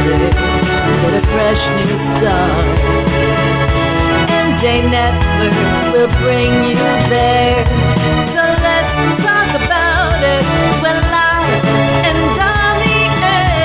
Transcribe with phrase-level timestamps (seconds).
[0.00, 1.98] A fresh new
[4.88, 5.52] Network
[5.92, 6.80] will bring you
[7.12, 7.68] there.
[8.32, 10.44] So let's talk about it
[10.80, 10.96] when
[12.06, 13.60] and on the air.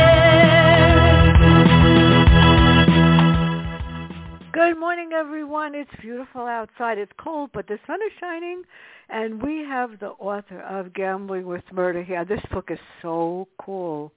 [4.51, 5.73] Good morning, everyone.
[5.73, 6.97] It's beautiful outside.
[6.97, 8.63] It's cold, but the sun is shining.
[9.07, 12.25] And we have the author of Gambling with Murder here.
[12.25, 14.11] This book is so cool.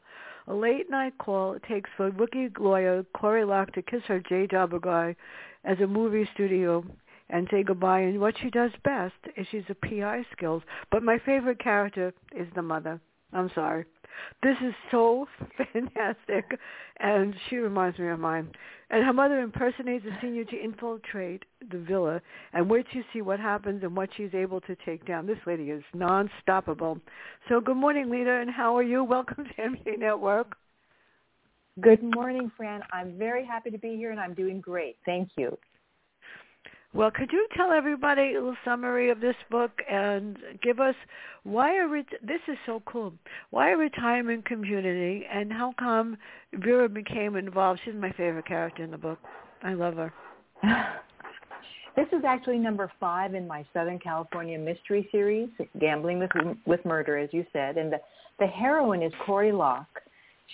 [0.50, 5.14] A late night call takes for rookie lawyer Corrie Locke to kiss her J guy
[5.62, 6.82] as a movie studio
[7.28, 8.00] and say goodbye.
[8.00, 10.62] And what she does best is she's a PI skills.
[10.90, 12.98] But my favorite character is the mother.
[13.34, 13.84] I'm sorry.
[14.42, 15.26] This is so
[15.72, 16.58] fantastic,
[17.00, 18.50] and she reminds me of mine.
[18.90, 22.20] And her mother impersonates a senior to infiltrate the villa,
[22.52, 25.26] and wait to see what happens and what she's able to take down.
[25.26, 27.00] This lady is non-stoppable.
[27.48, 29.04] So good morning, Lida, and how are you?
[29.18, 30.56] Welcome to MJ Network.
[31.80, 32.80] Good morning, Fran.
[32.92, 34.96] I'm very happy to be here, and I'm doing great.
[35.04, 35.56] Thank you.
[36.94, 40.94] Well, could you tell everybody a little summary of this book and give us
[41.44, 43.12] why a re- this is so cool.
[43.50, 46.16] Why a retirement community and how come
[46.54, 47.80] Vera became involved?
[47.84, 49.18] She's my favorite character in the book.
[49.62, 50.12] I love her.
[51.96, 55.48] This is actually number five in my Southern California mystery series,
[55.80, 56.30] Gambling with
[56.64, 57.98] with Murder, as you said, and the
[58.38, 60.00] the heroine is Corrie Locke.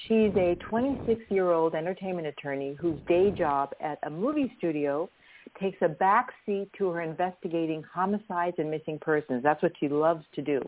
[0.08, 5.10] She's a 26-year-old entertainment attorney whose day job at a movie studio
[5.60, 9.42] takes a back seat to her investigating homicides and missing persons.
[9.42, 10.60] That's what she loves to do.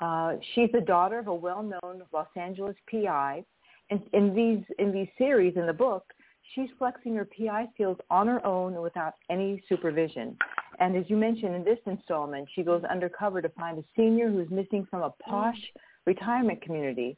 [0.00, 3.44] Uh, she's the daughter of a well-known Los Angeles PI,
[3.90, 6.12] and in these in these series in the book,
[6.54, 10.36] she's flexing her PI skills on her own without any supervision.
[10.80, 14.50] And as you mentioned in this installment, she goes undercover to find a senior who's
[14.50, 15.58] missing from a posh
[16.04, 17.16] retirement community.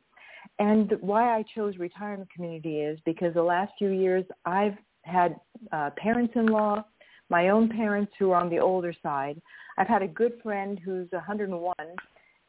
[0.61, 4.77] And why I chose retirement community is because the last few years I've
[5.09, 5.37] had
[5.73, 6.85] uh, parents-in-law,
[7.31, 9.41] my own parents who are on the older side.
[9.77, 11.75] I've had a good friend who's 101,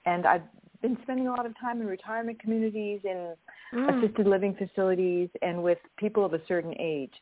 [0.06, 0.44] and I've
[0.82, 3.36] been spending a lot of time in retirement communities, in
[3.72, 4.04] Mm.
[4.04, 7.14] assisted living facilities, and with people of a certain age.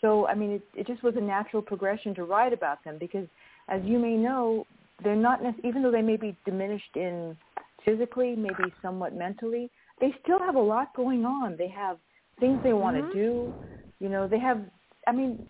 [0.00, 3.26] So, I mean, it, it just was a natural progression to write about them because,
[3.68, 4.66] as you may know,
[5.02, 7.36] they're not nec- even though they may be diminished in
[7.84, 9.70] physically, maybe somewhat mentally,
[10.00, 11.56] they still have a lot going on.
[11.56, 11.98] They have
[12.38, 13.52] things they want to do.
[13.98, 14.62] You know, they have.
[15.10, 15.48] I mean,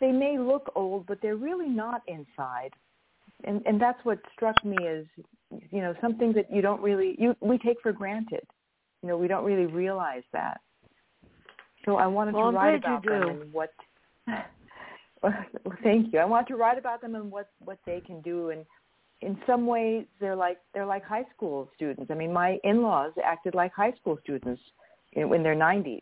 [0.00, 2.70] they may look old, but they're really not inside.
[3.44, 5.04] And and that's what struck me as,
[5.70, 8.46] you know, something that you don't really you we take for granted.
[9.02, 10.62] You know, we don't really realize that.
[11.84, 13.70] So I wanted Well, to write about them and what.
[15.22, 15.34] Well,
[15.82, 16.18] thank you.
[16.18, 18.64] I want to write about them and what what they can do, and
[19.20, 22.10] in some ways they're like they're like high school students.
[22.10, 24.62] I mean, my in-laws acted like high school students
[25.12, 26.00] in, in their 90s.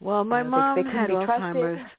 [0.00, 1.10] Well, my You know, mom had.
[1.10, 1.90] Alzheimer's.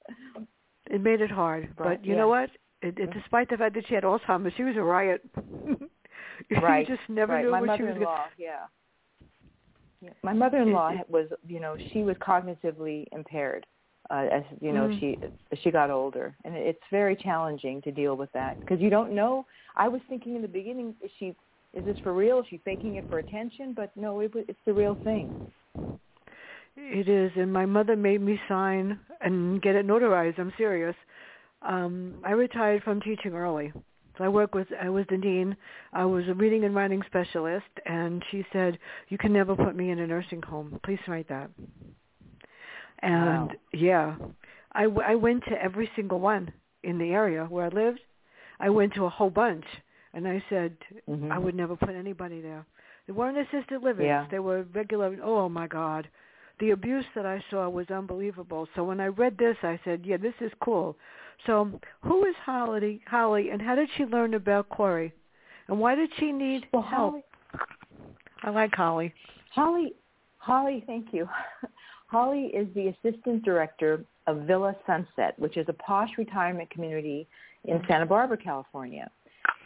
[0.89, 2.19] It made it hard, but you yeah.
[2.19, 2.49] know what?
[2.81, 5.21] It, it, despite the fact that she had Alzheimer's, she was a riot.
[6.59, 7.45] Right, you just never right.
[7.45, 7.89] knew My what she was.
[7.91, 8.65] mother-in-law, yeah.
[10.01, 10.09] yeah.
[10.23, 13.67] My mother-in-law was, you know, she was cognitively impaired
[14.11, 14.99] uh, as you know Mm.
[14.99, 15.17] she
[15.61, 19.45] she got older, and it's very challenging to deal with that because you don't know.
[19.75, 21.35] I was thinking in the beginning, is she
[21.73, 22.39] is this for real?
[22.39, 23.73] Is she faking it for attention?
[23.73, 25.49] But no, it, it's the real thing.
[26.75, 30.39] It is, and my mother made me sign and get it notarized.
[30.39, 30.95] I'm serious.
[31.61, 33.71] Um, I retired from teaching early.
[34.17, 35.55] So I work with, I was the dean.
[35.93, 38.77] I was a reading and writing specialist, and she said,
[39.09, 40.79] you can never put me in a nursing home.
[40.83, 41.49] Please write that.
[42.99, 43.51] And Wow.
[43.73, 44.15] yeah,
[44.73, 46.51] I, w- I went to every single one
[46.83, 47.99] in the area where I lived.
[48.59, 49.65] I went to a whole bunch,
[50.13, 50.75] and I said,
[51.09, 51.31] Mhm.
[51.31, 52.65] I would never put anybody there.
[53.07, 54.05] They weren't assisted living.
[54.05, 54.27] Yeah.
[54.29, 55.17] They were regular.
[55.23, 56.07] Oh my God,
[56.61, 58.67] the abuse that I saw was unbelievable.
[58.75, 60.95] So when I read this, I said, yeah, this is cool.
[61.45, 63.01] So who is Holly?
[63.07, 65.13] Holly, and how did she learn about Corrie?
[65.67, 67.11] And why did she need Well, help?
[67.11, 67.23] Holly,
[68.43, 69.13] I like Holly.
[69.51, 69.93] Holly,
[70.37, 71.27] Holly, thank you.
[72.07, 77.27] Holly is the assistant director of Villa Sunset, which is a posh retirement community
[77.65, 79.09] in Santa Barbara, California.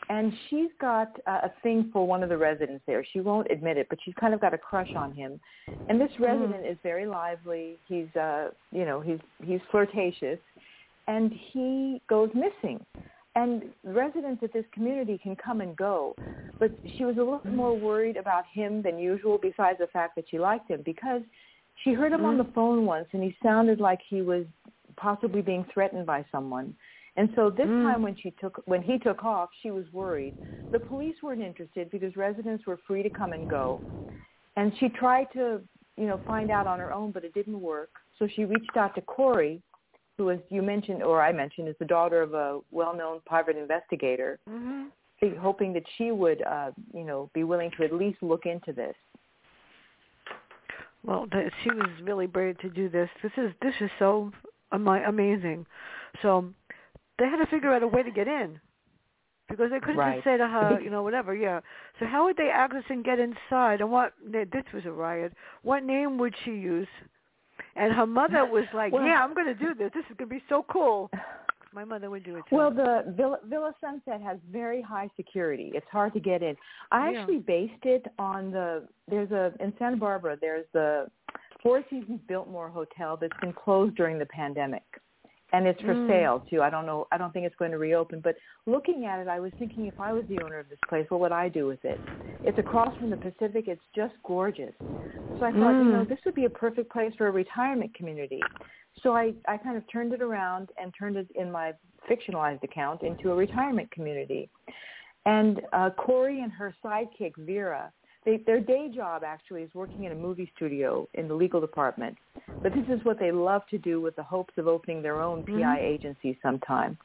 [0.09, 3.05] And she's got uh, a thing for one of the residents there.
[3.13, 5.39] She won't admit it, but she's kind of got a crush on him.
[5.89, 6.71] And this resident Mm.
[6.71, 7.77] is very lively.
[7.87, 10.39] He's, uh, you know, he's he's flirtatious,
[11.07, 12.83] and he goes missing.
[13.35, 16.15] And residents at this community can come and go,
[16.59, 19.37] but she was a little more worried about him than usual.
[19.37, 21.21] Besides the fact that she liked him, because
[21.83, 24.45] she heard him on the phone once, and he sounded like he was
[24.95, 26.73] possibly being threatened by someone.
[27.17, 27.83] And so this Mm.
[27.83, 30.33] time when she took when he took off, she was worried.
[30.71, 33.81] The police weren't interested because residents were free to come and go.
[34.57, 35.61] And she tried to,
[35.97, 37.91] you know, find out on her own, but it didn't work.
[38.19, 39.61] So she reached out to Corrie,
[40.17, 44.39] who as you mentioned or I mentioned is the daughter of a well-known private investigator,
[44.49, 45.37] mm-hmm.
[45.37, 48.95] hoping that she would uh, you know, be willing to at least look into this.
[51.03, 51.27] Well,
[51.63, 53.09] she was really brave to do this.
[53.21, 54.31] This is this is so
[54.71, 55.65] ama- amazing.
[56.21, 56.45] So
[57.19, 58.59] they had to figure out a way to get in
[59.49, 60.15] because they couldn't Right.
[60.15, 61.33] just say to her, you know, whatever.
[61.35, 61.61] Yeah.
[61.99, 63.81] So how would they access and get inside?
[63.81, 64.13] And what?
[64.29, 65.33] This was a riot.
[65.63, 66.87] What name would she use?
[67.75, 69.91] And her mother was like, Well- "Yeah, I'm going to do this.
[69.93, 71.09] This is going to be so cool."
[71.73, 72.55] My mother would do it too.
[72.55, 75.73] Well, the Villa, Villa Sunset has very high security.
[75.75, 76.55] It's hard to get in.
[76.93, 77.19] I Yeah.
[77.19, 80.37] actually based it on the there's a in Santa Barbara.
[80.39, 81.11] There's the
[81.61, 84.83] Four Seasons Biltmore Hotel that's been closed during the pandemic,
[85.53, 86.07] and it's for Mm.
[86.07, 86.61] sale too.
[86.61, 87.07] I don't know.
[87.11, 88.19] I don't think it's going to reopen.
[88.19, 91.09] But looking at it, I was thinking if I was the owner of this place,
[91.09, 91.99] what would I do with it?
[92.43, 93.67] It's across from the Pacific.
[93.67, 94.73] It's just gorgeous.
[95.39, 95.91] So I thought, you Mm.
[95.91, 98.41] know, this would be a perfect place for a retirement community.
[99.03, 101.73] So I, I kind of turned it around and turned it in my
[102.09, 104.49] fictionalized account into a retirement community.
[105.25, 107.91] And uh, Corrie and her sidekick Vera,
[108.25, 112.17] they, their day job actually is working in a movie studio in the legal department.
[112.63, 115.43] But this is what they love to do with the hopes of opening their own
[115.43, 115.81] PI Mhm.
[115.81, 116.97] agency sometime.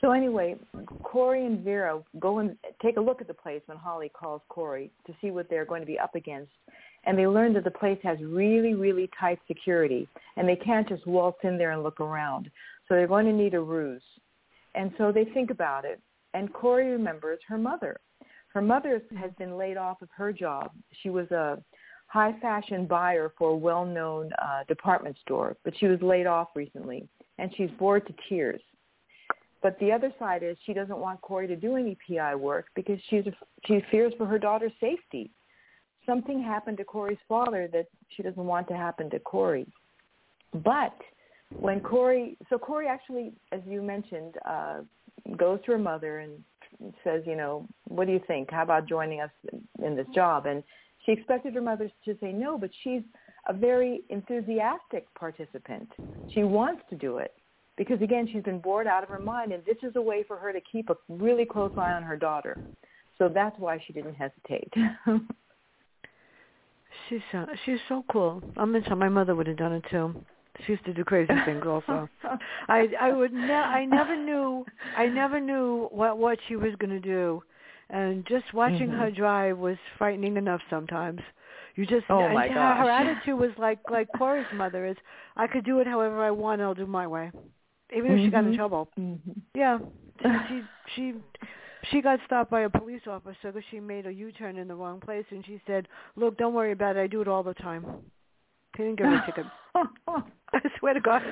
[0.00, 0.56] So anyway,
[1.02, 4.90] Corrie and Vera go and take a look at the place when Holly calls Corrie
[5.06, 6.52] to see what they're going to be up against.
[7.04, 11.06] And they learn that the place has really, really tight security, and they can't just
[11.06, 12.50] waltz in there and look around.
[12.86, 14.02] So they're going to need a ruse.
[14.74, 16.00] And so they think about it.
[16.34, 18.00] And Corrie remembers her mother.
[18.52, 20.72] Her mother has been laid off of her job.
[21.02, 21.62] She was a
[22.08, 27.08] high fashion buyer for a well-known uh, department store, but she was laid off recently,
[27.38, 28.60] and she's bored to tears.
[29.62, 32.98] But the other side is she doesn't want Corrie to do any PI work because
[33.08, 33.24] she's
[33.66, 35.30] she fears for her daughter's safety.
[36.06, 39.70] Something happened to Corrie's father that she doesn't want to happen to Corrie.
[40.64, 40.96] But
[41.50, 44.78] when Corrie, so Corrie actually, as you mentioned, uh,
[45.36, 46.42] goes to her mother and
[47.04, 48.50] says, you know, what do you think?
[48.50, 49.30] How about joining us
[49.84, 50.46] in this job?
[50.46, 50.62] And
[51.04, 53.02] she expected her mother to say no, but she's
[53.48, 55.88] a very enthusiastic participant.
[56.34, 57.34] She wants to do it
[57.76, 60.36] because, again, she's been bored out of her mind, and this is a way for
[60.36, 62.58] her to keep a really close eye on her daughter.
[63.18, 64.72] So that's why she didn't hesitate.
[67.08, 68.42] she's uh, she's so cool.
[68.56, 70.14] I'm into my mother would have done it too.
[70.66, 72.08] She used to do crazy things also.
[72.68, 74.66] I I would ne- I never knew
[74.96, 77.42] I never knew what what she was going to do,
[77.88, 78.98] and just watching Mhm.
[78.98, 81.20] her drive was frightening enough sometimes.
[81.76, 84.96] You just Oh, and my her, her attitude was like like Corrie's mother is.
[85.36, 86.60] I could do it however I want.
[86.60, 87.30] I'll do my way,
[87.96, 88.56] even if she got in Mhm.
[88.56, 88.88] trouble.
[88.98, 89.40] Mhm.
[89.54, 89.78] Yeah,
[90.22, 90.64] she she
[90.94, 91.14] she,
[91.90, 95.00] she got stopped by a police officer because she made a U-turn in the wrong
[95.00, 97.00] place, and she said, "Look, don't worry about it.
[97.00, 97.84] I do it all the time."
[98.76, 99.46] He didn't give her a ticket.
[100.54, 101.22] I swear to God,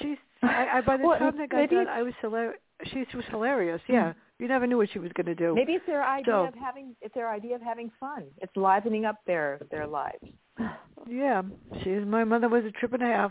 [0.00, 0.16] she's.
[0.42, 2.58] I, I by the Well, time they got done, I was hilarious.
[2.92, 3.30] She was hmm.
[3.30, 3.80] hilarious.
[3.88, 4.18] Yeah, hmm.
[4.42, 5.54] you never knew what she was going to do.
[5.54, 8.24] Maybe it's their idea So- of having it's their idea of having fun.
[8.38, 10.24] It's livening up their their lives.
[11.08, 11.42] Yeah,
[11.84, 12.04] she's.
[12.04, 13.30] My mother was a trip and a half.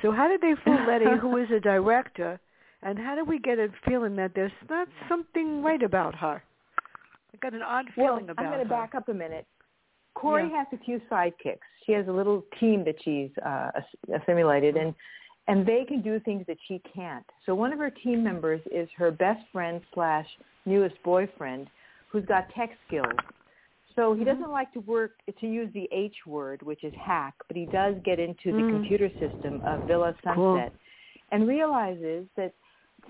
[0.00, 2.38] So how did they fool Letty, who is a director,
[2.82, 6.40] and how do we get a feeling that there's not something right about her?
[7.34, 8.36] I got an odd feeling about.
[8.36, 9.46] Well, feeling I'm going to back up a minute.
[10.14, 10.58] Corrie Yeah.
[10.58, 11.58] has a few sidekicks.
[11.90, 13.72] She has a little team that she's uh,
[14.14, 14.94] assimilated, and
[15.48, 17.26] and they can do things that she can't.
[17.44, 20.26] So one of her team members is her best friend slash
[20.66, 21.66] newest boyfriend,
[22.08, 23.18] who's got tech skills.
[23.96, 24.26] So he Mhm.
[24.26, 27.96] doesn't like to work to use the H word, which is hack, but he does
[28.04, 28.70] get into the Mm.
[28.70, 30.72] computer system of Villa Sunset, Cool.
[31.32, 32.52] and realizes that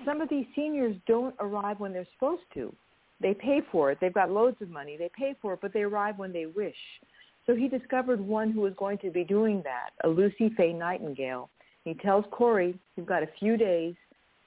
[0.06, 2.74] some of these seniors don't arrive when they're supposed to.
[3.20, 4.00] They pay for it.
[4.00, 4.96] They've got loads of money.
[4.96, 7.02] They pay for it, but they arrive when they wish.
[7.50, 11.50] So he discovered one who was going to be doing that, a Lucy Faye Nightingale.
[11.84, 13.96] He tells Corrie he's got a few days,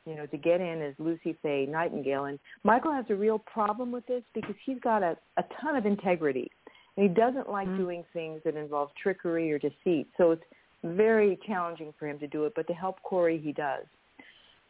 [0.05, 2.25] you know, to get in as Lucy Faye Nightingale.
[2.25, 5.85] And Michael has a real problem with this because he's got a, a ton of
[5.85, 6.49] integrity.
[6.95, 7.75] And he doesn't like Mm.
[7.75, 10.07] doing things that involve trickery or deceit.
[10.15, 10.43] So it's
[10.85, 13.83] very challenging for him to do it, but to help Corrie, he does.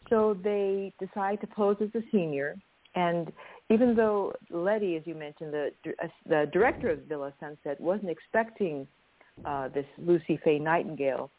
[0.10, 2.56] So they decide to pose as a senior.
[2.96, 3.32] And
[3.70, 5.72] even though Letty, as you mentioned, the
[6.28, 8.88] the director of Villa Sunset, wasn't expecting
[9.46, 11.32] uh, this Lucy Faye Nightingale,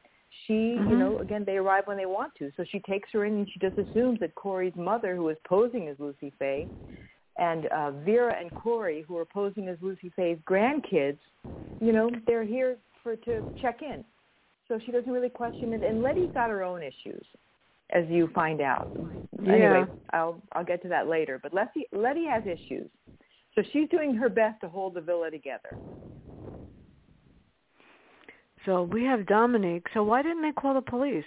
[0.46, 0.90] she, mm-hmm.
[0.90, 2.50] you know, again, they arrive when they want to.
[2.56, 5.88] So she takes her in and she just assumes that Corrie's mother, who is posing
[5.88, 6.68] as Lucy Faye,
[7.38, 11.18] and uh, Vera and Corrie, who are posing as Lucy Faye's grandkids,
[11.80, 14.04] you know, they're here for to check in.
[14.68, 15.82] So she doesn't really question it.
[15.82, 17.24] And Letty's got her own issues,
[17.90, 18.90] as you find out.
[19.42, 19.52] Yeah.
[19.52, 21.38] Anyway, I'll I'll get to that later.
[21.42, 22.88] But Letty Letty has issues,
[23.54, 25.76] so she's doing her best to hold the villa together.
[28.64, 29.86] So we have Dominique.
[29.92, 31.24] So why didn't they call the police?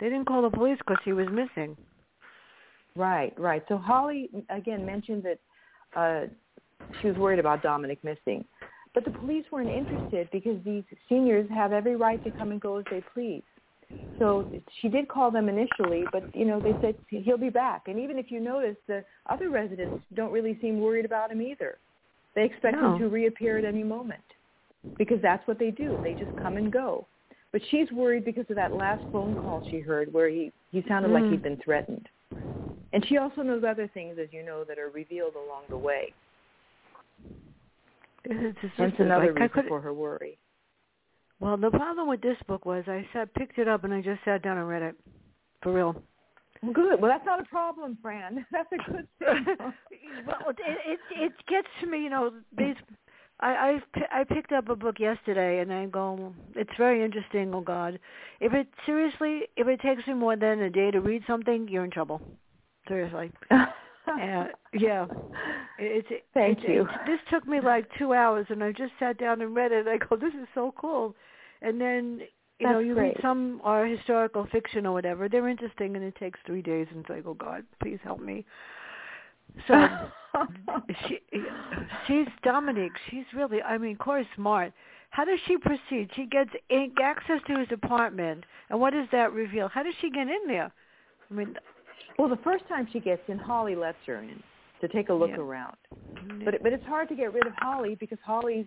[0.00, 1.76] They didn't call the police because he was missing.
[2.96, 3.62] Right, right.
[3.68, 5.38] So Holly again mentioned that
[5.94, 6.26] uh,
[7.00, 8.44] she was worried about Dominic missing.
[8.94, 12.78] But the police weren't interested because these seniors have every right to come and go
[12.78, 13.44] as they please.
[14.18, 17.84] So she did call them initially, but you know they said he'll be back.
[17.86, 21.78] And even if you notice, the other residents don't really seem worried about him either.
[22.34, 22.94] They expect no.
[22.94, 24.22] him to reappear at any moment
[24.96, 25.98] because that's what they do.
[26.02, 27.06] They just come and go.
[27.52, 31.10] But she's worried because of that last phone call she heard where he he sounded
[31.10, 31.22] mm.
[31.22, 32.08] like he'd been threatened.
[32.92, 36.12] And she also knows other things, as you know, that are revealed along the way.
[38.24, 40.38] It's That's another like, reason for her worry.
[41.40, 44.20] Well, the problem with this book was I sat, picked it up and I just
[44.24, 44.96] sat down and read it,
[45.62, 46.02] for real.
[46.72, 47.00] Good.
[47.00, 48.44] Well, that's not a problem, Fran.
[48.52, 49.56] That's a good thing.
[50.26, 52.32] well, it, it it gets to me, you know.
[52.56, 52.74] These
[53.38, 53.78] I
[54.10, 57.54] I I picked up a book yesterday and I go, it's very interesting.
[57.54, 58.00] Oh God,
[58.40, 61.84] if it seriously, if it takes me more than a day to read something, you're
[61.84, 62.20] in trouble.
[62.88, 63.30] Seriously.
[63.52, 63.66] uh,
[64.72, 65.06] yeah.
[65.78, 66.82] It's Thank it's, you.
[66.82, 69.86] It, this took me like two hours, and I just sat down and read it.
[69.86, 71.14] I go, this is so cool.
[71.62, 72.20] And then
[72.58, 73.14] you That's know, you great.
[73.14, 75.28] read some are historical fiction or whatever.
[75.28, 76.86] They're interesting, and it takes three days.
[76.90, 78.44] And it's like, oh God, please help me.
[79.66, 79.74] So
[81.08, 81.20] she,
[82.06, 82.92] she's Dominique.
[83.10, 84.72] She's really, I mean, Corrie's smart.
[85.10, 86.10] How does she proceed?
[86.14, 89.68] She gets in, access to his apartment, and what does that reveal?
[89.68, 90.70] How does she get in there?
[91.30, 91.54] I mean,
[92.18, 94.42] well, the first time she gets in, Holly lets her in
[94.80, 95.38] to take a look Yeah.
[95.38, 95.76] around.
[95.94, 96.44] Mm-hmm.
[96.44, 98.66] But but it's hard to get rid of Holly because Holly's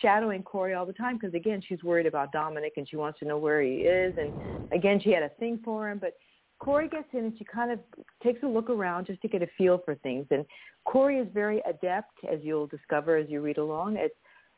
[0.00, 3.24] shadowing Corrie all the time because again she's worried about Dominic and she wants to
[3.24, 4.14] know where he is.
[4.16, 4.32] And
[4.72, 6.14] again she had a thing for him but
[6.58, 7.78] Corrie gets in and she kind of
[8.22, 10.26] takes a look around just to get a feel for things.
[10.30, 10.44] And
[10.86, 14.12] Corrie is very adept as you'll discover as you read along at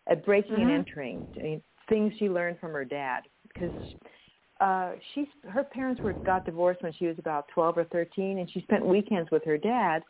[0.06, 0.74] at breaking and Mhm.
[0.74, 3.24] entering I mean, things she learned from her dad.
[3.48, 3.74] Because
[4.60, 8.50] uh she's her parents were got divorced when she was about 12 or 13 and
[8.50, 10.02] she spent weekends with her dad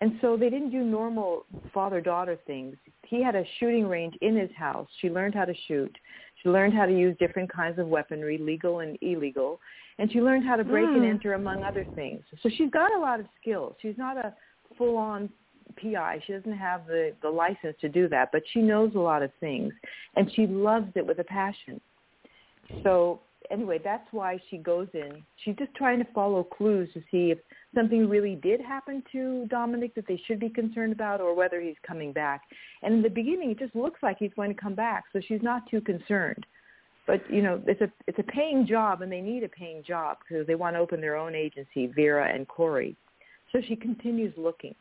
[0.00, 2.76] and so they didn't do normal father-daughter things.
[3.06, 4.88] He had a shooting range in his house.
[5.00, 5.96] She learned how to shoot.
[6.42, 9.58] She learned how to use different kinds of weaponry, legal and illegal.
[9.98, 11.08] And she learned how to break and Mm.
[11.08, 12.22] enter, among other things.
[12.42, 13.76] So she's got a lot of skills.
[13.80, 14.34] She's not a
[14.76, 15.30] full-on
[15.76, 16.20] PI.
[16.26, 19.32] She doesn't have the, the license to do that, but she knows a lot of
[19.40, 19.72] things.
[20.16, 21.80] And she loves it with a passion.
[22.82, 25.22] So anyway, that's why she goes in.
[25.44, 27.38] She's just trying to follow clues to see if
[27.74, 31.76] something really did happen to Dominic that they should be concerned about or whether he's
[31.86, 32.42] coming back.
[32.82, 35.42] And in the beginning, it just looks like he's going to come back, so she's
[35.42, 36.46] not too concerned.
[37.06, 40.18] But you know, it's a it's a paying job, and they need a paying job
[40.28, 42.96] because they want to open their own agency, Vera and Corrie.
[43.52, 44.74] So she continues looking.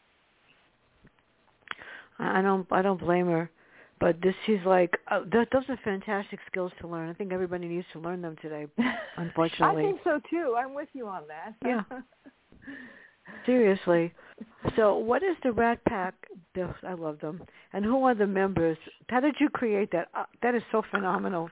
[2.17, 3.49] I don't I don't blame her.
[3.99, 7.09] But this she's like uh, th- those are fantastic skills to learn.
[7.09, 8.67] I think everybody needs to learn them today.
[9.17, 9.83] Unfortunately.
[9.83, 10.55] I think so too.
[10.57, 11.53] I'm with you on that.
[11.65, 11.81] Yeah.
[13.45, 14.13] Seriously.
[14.75, 16.13] So what is the Rat Pack?
[16.57, 17.41] I love them.
[17.73, 18.77] And who are the members?
[19.09, 20.09] How did you create that?
[20.13, 21.49] Uh, that is so phenomenal.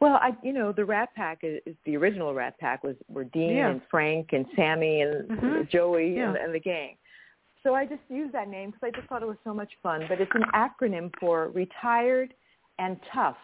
[0.00, 3.24] Well, I you know the Rat Pack is, is the original Rat Pack was were
[3.24, 3.70] Dean Yeah.
[3.70, 5.70] and Frank and Sammy and Mhm.
[5.70, 6.28] Joey Yeah.
[6.30, 6.96] and, and the gang.
[7.62, 10.04] So I just used that name because I just thought it was so much fun.
[10.08, 12.34] But it's an acronym for retired
[12.78, 13.36] and tough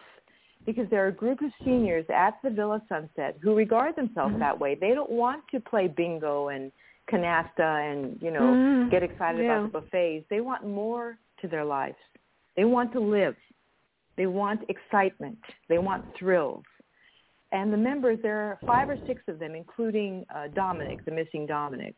[0.65, 4.39] because they're a group of seniors at the Villa Sunset who regard themselves Mhm.
[4.39, 4.75] that way.
[4.75, 6.71] They don't want to play bingo and
[7.07, 8.89] canasta and you know Mhm.
[8.91, 9.59] get excited Yeah.
[9.59, 10.27] about the buffets.
[10.29, 11.97] They want more to their lives.
[12.55, 13.37] They want to live.
[14.15, 15.39] They want excitement.
[15.69, 16.65] They want thrills.
[17.51, 21.45] And the members, there are five or six of them, including uh, Dominic, the missing
[21.47, 21.95] Dominic.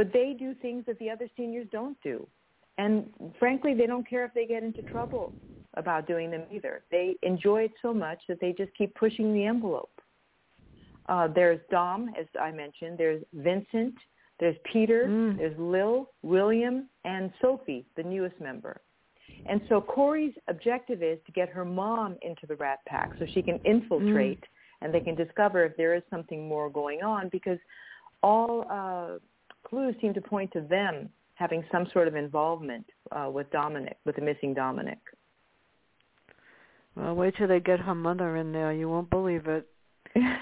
[0.00, 2.26] But they do things that the other seniors don't do.
[2.78, 3.04] And
[3.38, 5.34] frankly, they don't care if they get into trouble
[5.74, 6.84] about doing them either.
[6.90, 10.00] They enjoy it so much that they just keep pushing the envelope.
[11.06, 12.96] Uh, there's Dom, as I mentioned.
[12.96, 13.94] There's Vincent.
[14.38, 15.04] There's Peter.
[15.06, 15.36] Mm.
[15.36, 18.80] There's Lil, William, and Sophie, the newest member.
[19.44, 23.42] And so Corrie's objective is to get her mom into the Rat Pack so she
[23.42, 24.42] can infiltrate
[24.80, 27.58] and they can discover if there is something more going on because
[28.22, 29.18] all uh,
[29.64, 34.16] clues seem to point to them having some sort of involvement uh, with Dominic, with
[34.16, 34.98] the missing Dominic.
[36.96, 38.72] Well, wait till they get her mother in there.
[38.72, 39.66] You won't believe it.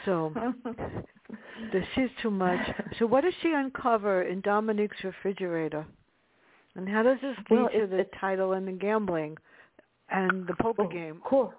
[0.04, 0.32] So
[1.72, 2.58] this is too much.
[2.98, 5.86] So what does she uncover in Dominic's refrigerator?
[6.74, 9.36] And how does this lead well, to the title and the gambling
[10.10, 11.20] and the poker well, game?
[11.24, 11.52] Cool.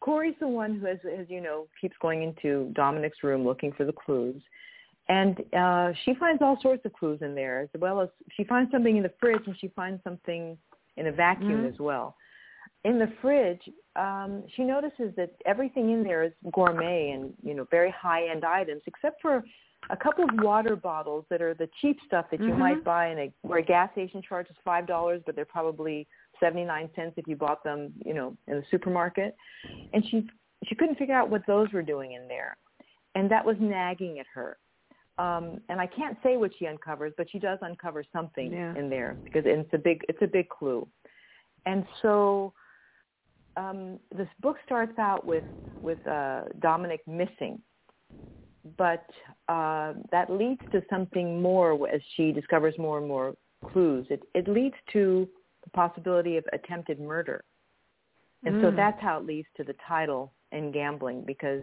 [0.00, 3.84] Corrie's the one who, as, as you know, keeps going into Dominic's room looking for
[3.84, 4.42] the clues.
[5.10, 8.70] And uh, she finds all sorts of clues in there, as well as she finds
[8.70, 10.56] something in the fridge and she finds something
[10.96, 11.66] in a vacuum mm-hmm.
[11.66, 12.14] as well.
[12.84, 13.60] In the fridge,
[13.96, 18.44] um, she notices that everything in there is gourmet and you know very high end
[18.44, 19.42] items, except for
[19.90, 22.60] a couple of water bottles that are the cheap stuff that you mm-hmm.
[22.60, 26.06] might buy in a where a gas station charges five dollars, but they're probably
[26.38, 29.34] seventy nine cents if you bought them, you know, in the supermarket.
[29.92, 30.28] And she
[30.66, 32.56] she couldn't figure out what those were doing in there,
[33.16, 34.56] and that was nagging at her.
[35.18, 38.74] Um, and I can't say what she uncovers, but she does uncover something yeah.
[38.76, 40.88] in there because it's a big it's a big clue.
[41.66, 42.54] And so
[43.56, 45.44] um, this book starts out with
[45.80, 47.60] with uh, Dominic missing,
[48.76, 49.04] but
[49.48, 53.34] uh, that leads to something more as she discovers more and more
[53.72, 54.06] clues.
[54.10, 55.28] It it leads to
[55.64, 57.44] the possibility of attempted murder,
[58.44, 58.62] and mm.
[58.62, 61.62] so that's how it leads to the title and gambling because,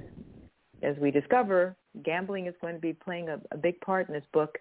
[0.83, 4.25] as we discover, gambling is going to be playing a, a big part in this
[4.33, 4.57] book.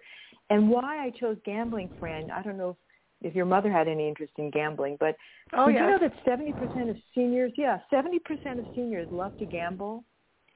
[0.49, 2.77] And why I chose gambling, Fran, I don't know if
[3.21, 4.97] if your mother had any interest in gambling.
[4.99, 5.15] But
[5.53, 5.81] oh, did yes.
[5.81, 10.03] you know that seventy percent of seniors, yeah, seventy percent of seniors love to gamble,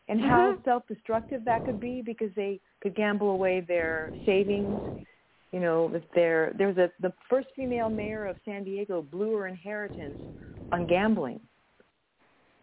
[0.07, 0.29] and mm-hmm.
[0.29, 5.05] how self-destructive that could be because they could gamble away their savings.
[5.51, 9.47] You know, if there there's a the first female mayor of San Diego blew her
[9.47, 10.21] inheritance
[10.71, 11.41] on gambling,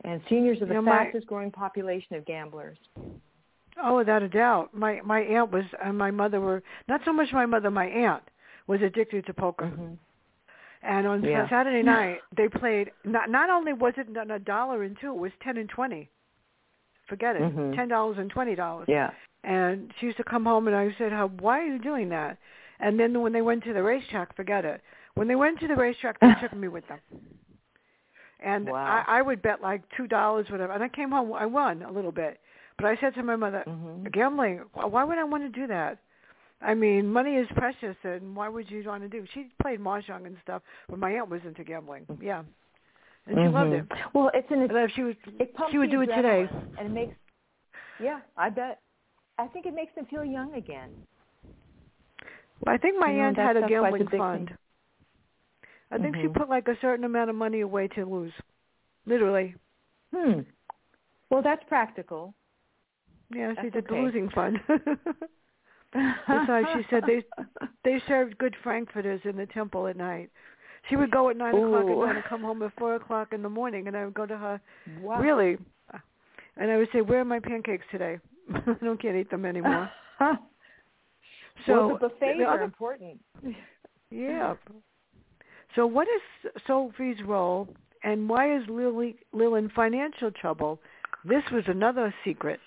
[0.04, 2.78] and seniors are the you know, fastest my, growing population of gamblers.
[3.82, 4.74] Oh, without a doubt.
[4.74, 8.22] My my aunt was and my mother were not so much my mother, my aunt
[8.66, 9.66] was addicted to poker.
[9.66, 9.94] Mm-hmm.
[10.82, 11.48] And on yeah.
[11.48, 12.90] Saturday night, they played.
[13.04, 16.08] Not not only was it a dollar and two, it was ten and twenty.
[17.08, 17.74] Forget it, mm-hmm.
[17.74, 18.86] ten dollars and twenty dollars.
[18.88, 19.10] Yeah.
[19.44, 21.28] And she used to come home, and I said, "How?
[21.40, 22.38] Why are you doing that?"
[22.80, 24.80] And then when they went to the racetrack, forget it.
[25.14, 27.00] When they went to the racetrack, they took me with them.
[28.40, 29.04] And wow.
[29.06, 30.72] I, I would bet like two dollars, whatever.
[30.72, 32.38] And I came home, I won a little bit.
[32.78, 34.06] But I said to my mother, mm-hmm.
[34.12, 34.60] gambling.
[34.72, 35.98] Why would I want to do that?
[36.60, 39.24] I mean, money is precious, and why would you want to do?
[39.34, 42.06] She played mahjong and stuff, but my aunt was into gambling.
[42.20, 42.42] Yeah,
[43.26, 43.54] and she mm-hmm.
[43.54, 43.84] loved it.
[44.14, 44.66] Well, it's an.
[44.66, 47.14] But if she would, it she would do it today, and it makes.
[48.00, 48.80] Yeah, I bet.
[49.38, 50.90] I think it makes them feel young again.
[52.64, 54.48] Well, I think my you aunt know, had a gambling a fund.
[54.48, 54.56] Thing.
[55.90, 56.26] I think mm-hmm.
[56.26, 58.32] she put like a certain amount of money away to lose,
[59.06, 59.54] literally.
[60.14, 60.40] Hmm.
[61.30, 62.34] Well, that's practical.
[63.34, 63.94] Yeah, that's she did okay.
[63.94, 64.58] the losing fund.
[65.92, 67.24] Besides, she said they
[67.84, 70.30] they served good frankfurters in the temple at night.
[70.88, 71.74] She would go at nine Ooh.
[71.74, 74.14] o'clock at night and come home at four o'clock in the morning, and I would
[74.14, 74.60] go to her.
[75.00, 75.20] Wow.
[75.20, 75.58] Really?
[76.56, 78.18] And I would say, "Where are my pancakes today?
[78.54, 80.36] I don't can't eat them anymore." so
[81.68, 83.20] well, the buffets the are other, important.
[84.10, 84.54] Yeah.
[85.74, 87.68] So, what is Sophie's role,
[88.02, 90.80] and why is Lily Lil in financial trouble?
[91.24, 92.60] This was another secret.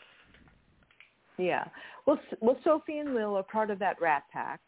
[1.42, 1.66] Yeah.
[2.06, 4.60] Well, well, Sophie and Lil are part of that rat pack.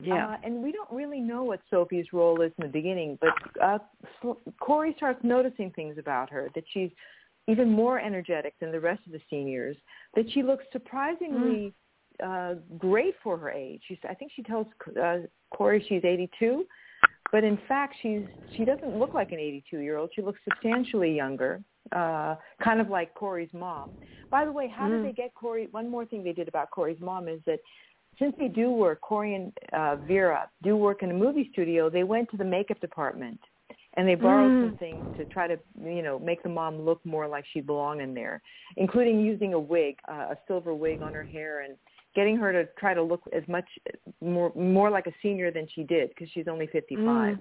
[0.00, 0.30] Yeah.
[0.30, 3.78] Uh, and we don't really know what Sophie's role is in the beginning, but uh,
[4.60, 6.90] Corrie starts noticing things about her that she's
[7.48, 9.76] even more energetic than the rest of the seniors.
[10.16, 11.72] That she looks surprisingly
[12.20, 12.56] mm.
[12.56, 13.82] uh, great for her age.
[13.86, 14.66] She's, I think she tells
[15.00, 15.18] uh,
[15.54, 16.64] Corrie she's 82,
[17.30, 18.22] but in fact she's
[18.56, 20.10] she doesn't look like an 82 year old.
[20.14, 23.90] She looks substantially younger uh, kind of like Corrie's mom.
[24.30, 25.02] By the way, how mm.
[25.02, 25.68] did they get Corrie?
[25.70, 27.58] One more thing they did about Corrie's mom is that
[28.18, 32.04] since they do work, Corrie and uh, Vera do work in a movie studio, they
[32.04, 33.40] went to the makeup department
[33.94, 34.68] and they borrowed mm.
[34.70, 38.00] some things to try to, you know, make the mom look more like she belonged
[38.00, 38.40] in there,
[38.76, 41.76] including using a wig, uh, a silver wig on her hair and
[42.14, 43.64] getting her to try to look as much
[44.20, 47.36] more more like a senior than she did because she's only 55.
[47.36, 47.38] Mm.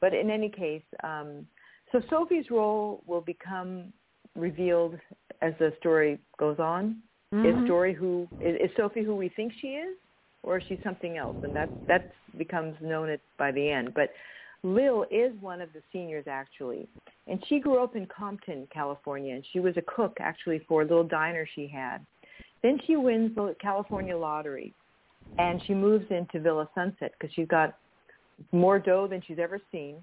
[0.00, 1.46] But in any case, um,
[1.92, 3.92] so Sophie's role will become
[4.36, 4.94] revealed
[5.42, 6.96] as the story goes on.
[7.34, 7.62] Mm-hmm.
[7.62, 9.96] Is Story who is, is Sophie who we think she is,
[10.42, 11.36] or is she something else?
[11.42, 13.92] And that that becomes known at, by the end.
[13.94, 14.10] But
[14.62, 16.88] Lil is one of the seniors actually,
[17.28, 20.84] and she grew up in Compton, California, and she was a cook actually for a
[20.84, 21.98] little diner she had.
[22.62, 24.74] Then she wins the California lottery,
[25.38, 27.76] and she moves into Villa Sunset because she's got
[28.52, 29.96] more dough than she's ever seen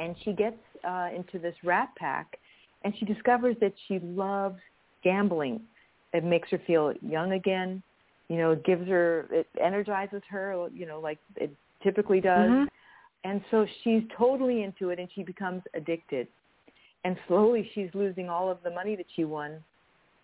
[0.00, 2.38] and she gets uh, into this rat pack,
[2.84, 4.58] and she discovers that she loves
[5.02, 5.60] gambling.
[6.12, 7.82] It makes her feel young again.
[8.28, 10.68] You know, it gives her, it energizes her.
[10.72, 11.50] You know, like it
[11.82, 12.48] typically does.
[12.48, 12.64] Mm-hmm.
[13.24, 16.26] And so she's totally into it and she becomes addicted.
[17.04, 19.62] And slowly she's losing all of the money that she won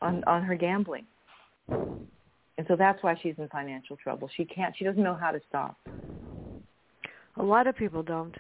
[0.01, 1.05] on on her gambling.
[1.69, 4.31] And so that's why she's in financial trouble.
[4.37, 5.77] She can't she doesn't know how to stop.
[7.39, 8.35] A lot of people don't.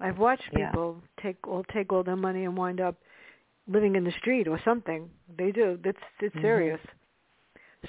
[0.00, 0.70] I've watched Yeah.
[0.70, 2.96] people take all take all their money and wind up
[3.68, 5.10] living in the street or something.
[5.36, 5.78] They do.
[5.82, 6.42] That's it's Mhm.
[6.42, 6.80] serious.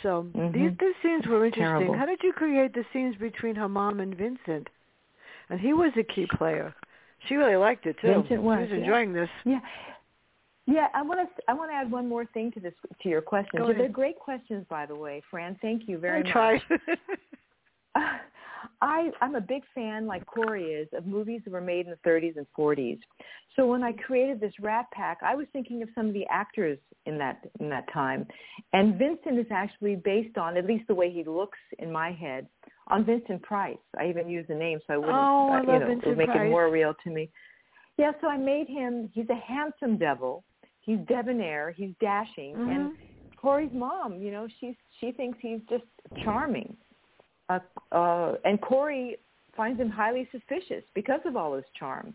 [0.02, 0.54] So Mhm.
[0.54, 1.78] these these scenes were interesting.
[1.78, 1.98] Terrible.
[1.98, 4.70] How did you create the scenes between her mom and Vincent?
[5.50, 6.74] And he was a key player.
[7.26, 8.08] She really liked it too.
[8.08, 8.78] Vincent was, she was yeah.
[8.78, 9.30] enjoying this.
[9.44, 9.60] Yeah.
[10.66, 13.22] Yeah, I want to I want to add one more thing to this to your
[13.22, 13.66] question.
[13.78, 15.56] They're great questions by the way, Fran.
[15.62, 16.32] Thank you very I much.
[16.32, 16.62] tried.
[18.82, 22.10] I I'm a big fan, like Corrie is, of movies that were made in the
[22.10, 23.00] 30s and 40s.
[23.56, 26.78] So when I created this Rat Pack, I was thinking of some of the actors
[27.06, 28.28] in that in that time,
[28.74, 32.48] and Vincent is actually based on, at least the way he looks in my head,
[32.88, 33.78] on Vincent Price.
[33.98, 36.08] I even used the name so I wouldn't, Oh, I uh, you know, Vincent it
[36.10, 36.48] would make Price.
[36.48, 37.30] it more real to me.
[37.98, 39.10] Yeah, so I made him.
[39.14, 40.44] He's a handsome devil.
[40.82, 41.72] He's debonair.
[41.72, 42.98] He's dashing, and Mhm.
[43.38, 45.86] Corrie's mom, you know, she's she thinks he's just
[46.24, 46.76] charming.
[47.50, 47.60] Uh,
[47.92, 49.18] uh, and Corrie
[49.56, 52.14] finds him highly suspicious because of all his charm.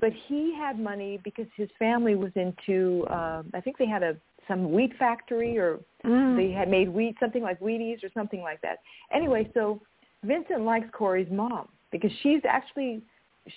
[0.00, 3.04] But he had money because his family was into.
[3.08, 4.16] Uh, I think they had a
[4.48, 6.36] some wheat factory, or Mm.
[6.36, 8.78] they had made wheat, something like Wheaties or something like that.
[9.10, 9.80] Anyway, so
[10.22, 13.02] Vincent likes Corrie's mom because she's actually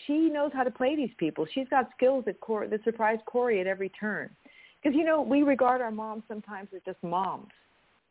[0.06, 1.45] she knows how to play these people.
[1.54, 4.30] She's got skills that Corrie, that surprise Corrie at every turn.
[4.82, 7.52] Because you know we regard our moms sometimes as just moms.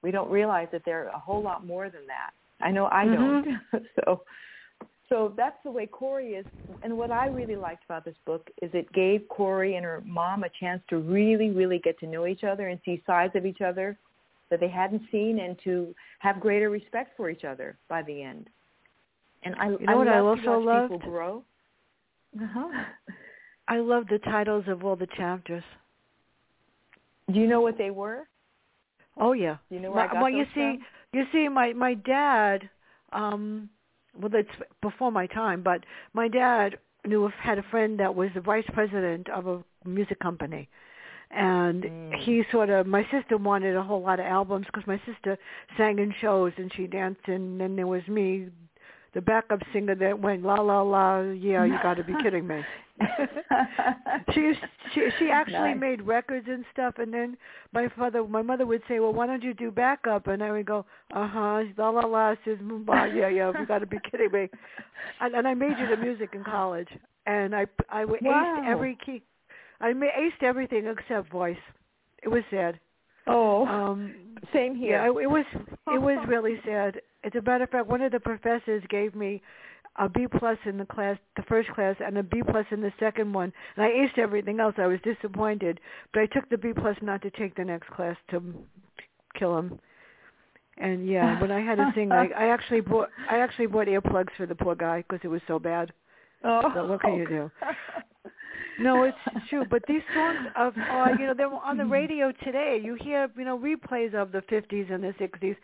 [0.02, 2.30] We don't realize that they're a whole lot more than that.
[2.60, 3.46] I know I don't.
[4.04, 4.22] so
[5.08, 6.46] so that's the way Corrie is.
[6.82, 10.44] And what I really liked about this book is it gave Corrie and her mom
[10.44, 13.62] a chance to really, really get to know each other and see sides of each
[13.62, 13.96] other
[14.50, 18.48] that they hadn't seen and to have greater respect for each other by the end.
[19.44, 21.04] And I, You know what I love to also watch people loved?
[21.04, 21.44] grow.
[22.42, 22.84] Uh-huh.
[23.68, 25.64] I love the titles of all the chapters.
[27.32, 28.26] Do you know what they were?
[29.18, 29.56] Oh yeah.
[29.68, 30.78] Do you know where I got well, you those see, from?
[31.12, 32.68] You see, my my dad.
[33.12, 33.70] Um,
[34.18, 34.48] well, that's
[34.82, 39.28] before my time, but my dad knew had a friend that was the vice president
[39.28, 40.68] of a music company,
[41.30, 42.14] and Mm.
[42.24, 42.86] he sort of.
[42.86, 45.38] My sister wanted a whole lot of albums because my sister
[45.76, 48.48] sang in shows and she danced, and then there was me,
[49.14, 51.20] the backup singer that went la la la.
[51.20, 52.62] Yeah, you got to be kidding me.
[54.34, 54.52] she
[54.94, 55.80] she she actually Nice.
[55.80, 57.36] made records and stuff and then
[57.72, 60.66] my father my mother would say well why don't you do backup and i would
[60.66, 63.14] go uh-huh la la la says Mumbai.
[63.14, 64.48] yeah yeah you got to be kidding me
[65.20, 66.88] and, and i majored in music in college
[67.26, 68.16] and i i Wow.
[68.56, 69.22] aced every key
[69.80, 71.56] i aced everything except voice
[72.22, 72.78] it was sad
[73.28, 74.14] oh, um
[74.52, 74.92] same here.
[75.02, 75.44] yeah, it, was
[75.92, 77.00] it was really sad.
[77.24, 79.42] As a matter of fact, one of the professors gave me
[79.96, 82.92] a B plus in the class, the first class, and a B plus in the
[83.00, 83.52] second one.
[83.76, 84.74] And I aced everything else.
[84.78, 85.80] I was disappointed,
[86.12, 88.42] but I took the B plus not to take the next class to
[89.38, 89.78] kill him.
[90.78, 94.30] And yeah, when I had to sing, I, I actually bought I actually bought earplugs
[94.36, 95.92] for the poor guy because it was so bad.
[96.44, 97.50] oh, But what can you do?
[98.78, 99.16] No, it's
[99.50, 99.64] true.
[99.64, 102.80] But these songs of, uh, you know, they're on the radio today.
[102.82, 105.56] You hear, you know, replays of the 50s and the 60s.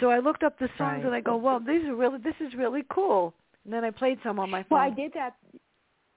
[0.00, 1.04] So I looked up the songs Right.
[1.04, 3.32] and I go, well, these are really, this is really cool.
[3.64, 4.78] And then I played some on my phone.
[4.78, 5.36] Well, I did that.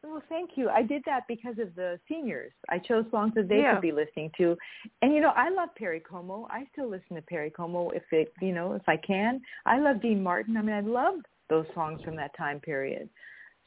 [0.04, 0.70] Well, thank you.
[0.70, 2.54] I did that because of the seniors.
[2.70, 3.74] I chose songs that they Yeah.
[3.74, 4.58] could be listening to,
[5.02, 6.48] and you know, I love Perry Como.
[6.50, 9.42] I still listen to Perry Como if it, you know, if I can.
[9.66, 10.56] I love Dean Martin.
[10.56, 11.16] I mean, I love
[11.50, 13.10] those songs from that time period.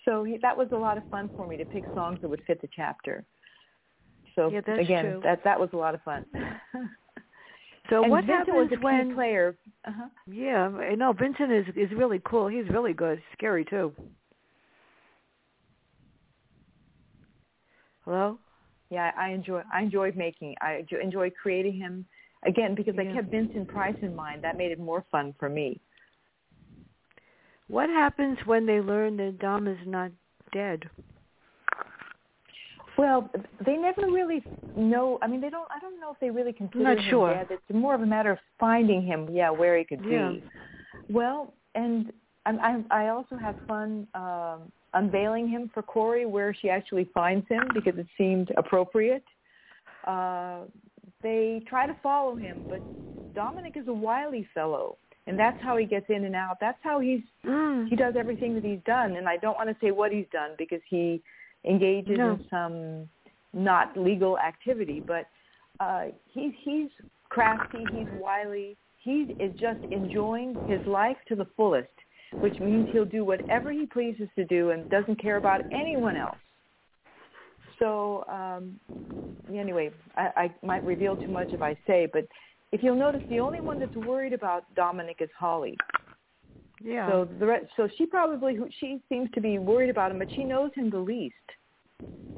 [0.05, 2.43] So he, that was a lot of fun for me to pick songs that would
[2.47, 3.25] fit the chapter.
[4.35, 5.21] So Yeah, that's again, true.
[5.25, 6.25] that that was a lot of fun.
[7.91, 9.15] So and what Vincent happens was a when?
[9.15, 9.57] player?
[9.87, 10.09] Uh-huh.
[10.27, 12.47] Yeah, no, Vincent is is really cool.
[12.49, 13.21] He's really good.
[13.33, 13.93] Scary too.
[18.05, 18.39] Hello.
[18.91, 19.63] Yeah, I enjoy.
[19.73, 20.55] I enjoyed making.
[20.61, 22.07] I enjo- enjoyed creating him
[22.45, 24.43] again because I kept Vincent Price in mind.
[24.43, 25.81] That made it more fun for me.
[27.69, 30.11] What happens when they learn that Dom is not
[30.53, 30.83] dead?
[32.99, 33.31] Well,
[33.65, 34.45] they never really
[34.77, 35.19] know.
[35.23, 35.69] I mean, they don't.
[35.71, 37.35] I don't know if they really consider Not him sure.
[37.35, 37.47] dead.
[37.51, 39.29] It's more of a matter of finding him.
[39.31, 40.33] Yeah, where he could Yeah.
[40.33, 40.45] be.
[41.09, 42.13] Well, and
[42.47, 47.49] I, I, I also have fun um, unveiling him for Corrie, where she actually finds
[47.49, 49.25] him because it seemed appropriate.
[50.07, 50.61] Uh,
[51.23, 52.83] they try to follow him, but
[53.35, 56.59] Dominic is a wily fellow, and that's how he gets in and out.
[56.61, 57.89] That's how he's Mm.
[57.89, 60.51] he does everything that he's done and i don't want to say what he's done
[60.59, 61.21] because he
[61.65, 62.35] engages No.
[62.35, 63.09] in some
[63.53, 65.27] not legal activity but
[65.81, 66.89] uh he's he's
[67.29, 71.89] crafty he's wily he is just enjoying his life to the fullest
[72.43, 76.37] which means he'll do whatever he pleases to do and doesn't care about anyone else.
[77.79, 78.81] So um,
[79.55, 82.25] anyway, I, I might reveal too much if I say, but
[82.73, 85.77] if you'll notice, the only one that's worried about Dominic is Holly.
[86.83, 87.07] Yeah.
[87.09, 90.43] So the re- so she probably she seems to be worried about him, but she
[90.43, 91.35] knows him the least.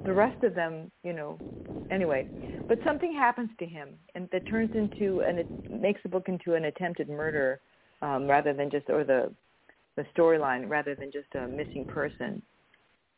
[0.04, 1.40] The rest of them, you know,
[1.90, 2.28] anyway.
[2.68, 6.54] But something happens to him, and that turns into and it makes the book into
[6.54, 7.60] an attempted murder,
[8.02, 9.32] um, rather than just or the
[9.96, 12.42] the storyline rather than just a missing person.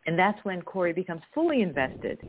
[0.06, 2.20] And that's when Corrie becomes fully invested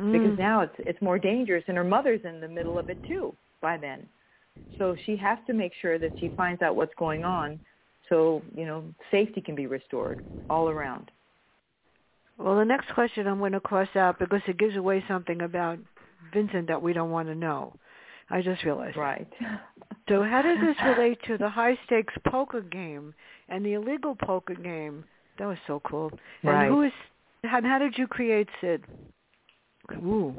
[0.00, 0.10] Mm.
[0.10, 3.34] because now it's it's more dangerous, and her mother's in the middle of it too
[3.60, 4.08] by then.
[4.78, 7.60] So she has to make sure that she finds out what's going on
[8.08, 11.10] so you know safety can be restored all around.
[12.38, 15.78] Well, the next question I'm going to cross out because it gives away something about
[16.32, 17.74] Vincent that we don't want to know.
[18.30, 18.96] I just realized.
[18.96, 19.28] Right.
[20.06, 23.14] So how does this relate to the high stakes poker game
[23.48, 25.02] and the illegal poker game?
[25.38, 26.10] That was so cool.
[26.42, 26.68] And Right.
[26.68, 26.92] who is?
[27.42, 28.84] How, how did you create Sid?
[29.94, 30.34] Ooh.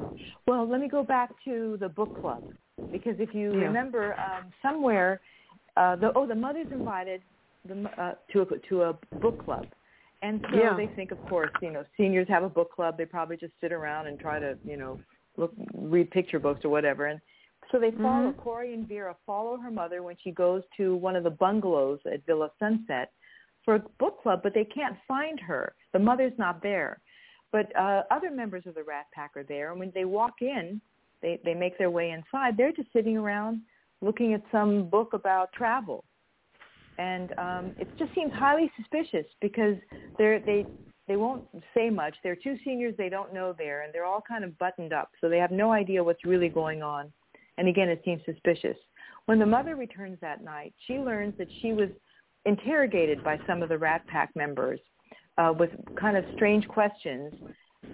[0.46, 2.44] Well, let me go back to the book club
[2.92, 3.66] because if you Yeah.
[3.66, 5.20] remember um, somewhere,
[5.76, 7.22] uh, the oh the mother's invited
[7.64, 9.66] the, uh, to a to a book club,
[10.22, 10.74] and so Yeah.
[10.76, 12.96] they think, of course, you know, seniors have a book club.
[12.96, 14.98] They probably just sit around and try to you know
[15.36, 17.20] look read picture books or whatever, and
[17.70, 18.36] so they follow Mhm.
[18.36, 22.24] Corrie and Vera follow her mother when she goes to one of the bungalows at
[22.24, 23.12] Villa Sunset
[23.64, 25.74] for a book club, but they can't find her.
[25.92, 27.00] The mother's not there.
[27.52, 30.80] But uh, other members of the Rat Pack are there, and when they walk in,
[31.26, 32.56] they they make their way inside.
[32.56, 33.60] They're just sitting around
[34.00, 36.04] looking at some book about travel,
[36.98, 39.74] and um, it just seems highly suspicious because
[40.18, 40.64] they're they
[41.08, 42.14] they won't say much.
[42.22, 45.28] They're two seniors they don't know there, and they're all kind of buttoned up, so
[45.28, 47.12] they have no idea what's really going on.
[47.58, 48.76] And again, it seems suspicious.
[49.24, 51.88] When the mother returns that night, she learns that she was
[52.44, 54.78] interrogated by some of the Rat Pack members
[55.38, 57.32] uh, with kind of strange questions,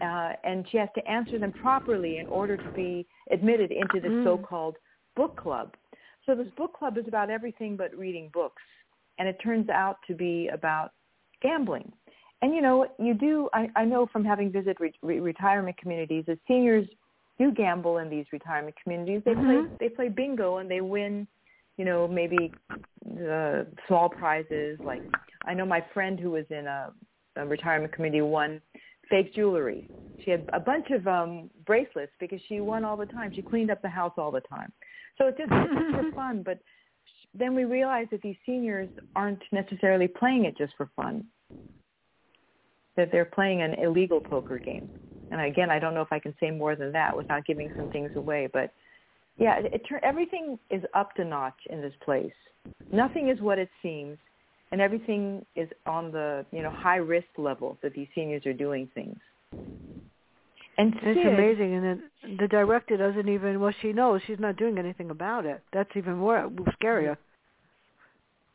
[0.01, 4.11] uh, and she has to answer them properly in order to be admitted into this
[4.13, 4.25] Mm.
[4.25, 4.77] so-called
[5.17, 5.75] book club.
[6.25, 8.63] So this book club is about everything but reading books,
[9.19, 10.93] and it turns out to be about
[11.41, 11.93] gambling.
[12.43, 13.49] And you know, you do.
[13.53, 16.89] I, I know from having visited re- re- retirement communities that seniors
[17.39, 19.23] do gamble in these retirement communities.
[19.25, 19.47] They Mhm.
[19.47, 21.27] play they play bingo and they win.
[21.77, 22.53] You know, maybe
[23.29, 24.79] uh, small prizes.
[24.85, 25.03] Like
[25.45, 26.93] I know my friend who was in a,
[27.37, 28.61] a retirement community won
[29.13, 29.87] fake jewelry.
[30.25, 33.31] She had a bunch of um bracelets because she won all the time.
[33.35, 34.73] She cleaned up the house all the time.
[35.19, 36.43] So it's just, for fun.
[36.43, 36.59] But
[37.35, 41.25] then we realize that these seniors aren't necessarily playing it just for fun.
[42.97, 44.91] That they're playing an illegal poker game.
[45.31, 47.89] And again, I don't know if I can say more than that without giving some
[47.91, 48.49] things away.
[48.53, 48.73] But
[49.39, 52.33] yeah, it, it, everything is up to notch in this place.
[52.91, 54.19] Nothing is what it seems,
[54.73, 58.89] and everything is on the you know high risk level that these seniors are doing
[58.95, 59.19] things.
[60.79, 63.61] And It's Sid, amazing, and then the director doesn't even.
[63.61, 65.63] Well, she knows she's not doing anything about it.
[65.73, 66.51] That's even more
[66.83, 67.17] scarier.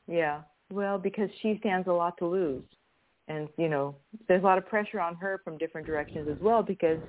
[0.08, 0.42] Yeah.
[0.72, 2.64] Well, because she stands a lot to lose.
[3.28, 3.96] And, you know,
[4.28, 7.00] there's a lot of pressure on her from different directions as well because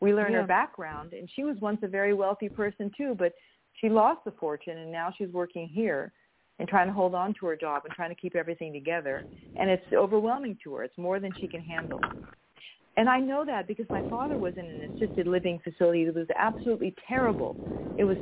[0.00, 0.40] we learn Yeah.
[0.40, 3.34] her background and she was once a very wealthy person too, but
[3.74, 6.12] she lost the fortune and now she's working here
[6.58, 9.26] and trying to hold on to her job and trying to keep everything together.
[9.56, 10.84] And it's overwhelming to her.
[10.84, 12.00] It's more than she can handle.
[12.96, 16.28] And I know that because my father was in an assisted living facility that was
[16.38, 17.58] absolutely terrible.
[17.96, 18.16] It was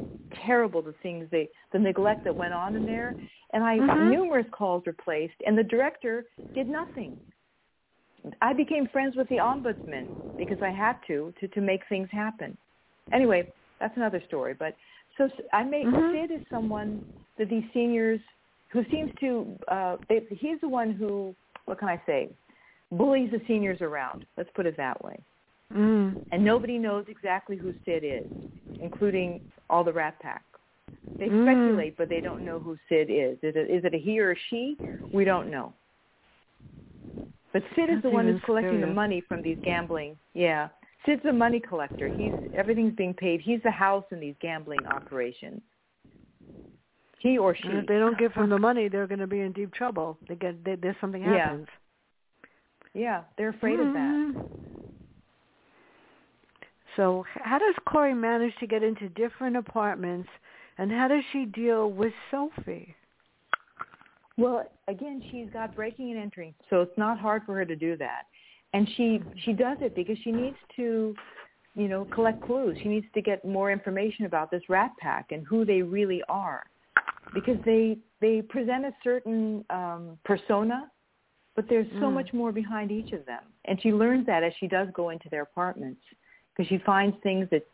[0.44, 3.16] terrible the things they the neglect that went on in there.
[3.52, 4.10] And I Mhm.
[4.10, 7.20] numerous calls were placed and the director did nothing.
[8.40, 12.56] I became friends with the ombudsman because I had to to to make things happen.
[13.12, 14.54] Anyway, that's another story.
[14.54, 14.76] But
[15.16, 16.12] so I make Mhm.
[16.12, 17.04] Sid is someone
[17.38, 18.20] that these seniors
[18.68, 22.30] who seems to uh they, he's the one who what can I say
[22.92, 24.24] bullies the seniors around.
[24.36, 25.18] Let's put it that way.
[25.72, 26.24] Mm.
[26.30, 28.30] And nobody knows exactly who Sid is,
[28.80, 30.44] including all the Rat Pack.
[31.18, 31.44] They Mm.
[31.44, 33.38] speculate, but they don't know who Sid is.
[33.42, 34.76] Is it, is it a he or a she?
[35.12, 35.72] We don't know.
[37.52, 40.16] But Sid is the one who's collecting the money from these gambling.
[40.34, 40.68] Yeah,
[41.06, 42.08] Sid's the money collector.
[42.08, 43.40] He's everything's being paid.
[43.40, 45.60] He's the house in these gambling operations.
[47.24, 47.66] He or she.
[47.66, 50.18] And if they don't give him the money, they're going to be in deep trouble.
[50.28, 51.38] They get they, there's something Yeah.
[51.38, 51.68] happens.
[52.92, 54.14] Yeah, they're afraid of that.
[54.14, 54.48] Mhm.
[56.96, 60.28] So how does Corrie manage to get into different apartments,
[60.76, 62.94] and how does she deal with Sophie?
[64.36, 67.96] Well, again, she's got breaking and entering, so it's not hard for her to do
[67.96, 68.26] that.
[68.74, 71.16] And she she does it because she needs to,
[71.74, 72.76] you know, collect clues.
[72.82, 76.64] She needs to get more information about this rat pack and who they really are,
[77.34, 80.90] because they they present a certain um, persona
[81.54, 82.14] but there's so Mm.
[82.14, 83.42] much more behind each of them.
[83.66, 86.02] And she learns that as she does go into their apartments
[86.50, 87.66] because she finds things that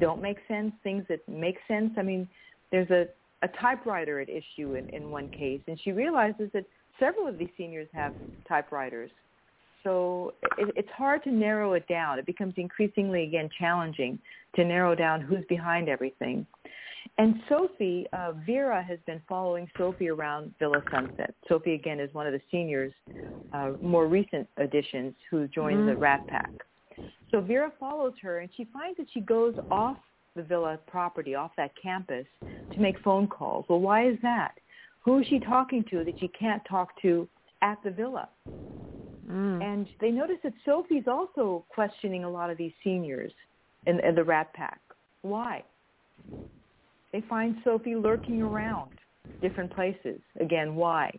[0.00, 1.92] don't make sense, things that make sense.
[1.96, 2.28] I mean,
[2.70, 3.08] there's a,
[3.42, 6.64] a typewriter at issue in, in one case, and she realizes that
[6.98, 8.14] several of these seniors have
[8.48, 9.10] typewriters.
[9.84, 12.18] So it, it's hard to narrow it down.
[12.18, 14.18] It becomes increasingly, again, challenging
[14.56, 16.46] to narrow down who's behind everything.
[17.18, 21.34] And Sophie, uh, Vera has been following Sophie around Villa Sunset.
[21.48, 22.92] Sophie, again, is one of the seniors,
[23.52, 26.00] uh, more recent additions who joined the Mhm.
[26.00, 26.64] Rat Pack.
[27.30, 29.98] So Vera follows her, and she finds that she goes off
[30.34, 32.26] the villa property, off that campus,
[32.70, 33.68] to make phone calls.
[33.68, 34.58] Well, why is that?
[35.00, 37.28] Who is she talking to that she can't talk to
[37.62, 38.28] at the villa?
[39.28, 39.62] Mm.
[39.62, 43.32] And they notice that Sophie's also questioning a lot of these seniors
[43.86, 44.80] in, in the Rat Pack.
[45.22, 45.64] Why?
[47.12, 48.90] They find Sophie lurking around
[49.40, 50.20] different places.
[50.40, 51.10] Again, why?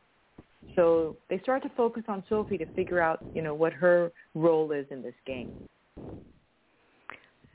[0.75, 4.71] So they start to focus on Sophie to figure out, you know, what her role
[4.71, 5.51] is in this game.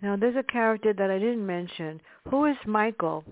[0.02, 2.00] Now there's a character that I didn't mention.
[2.28, 3.24] Who is Michael?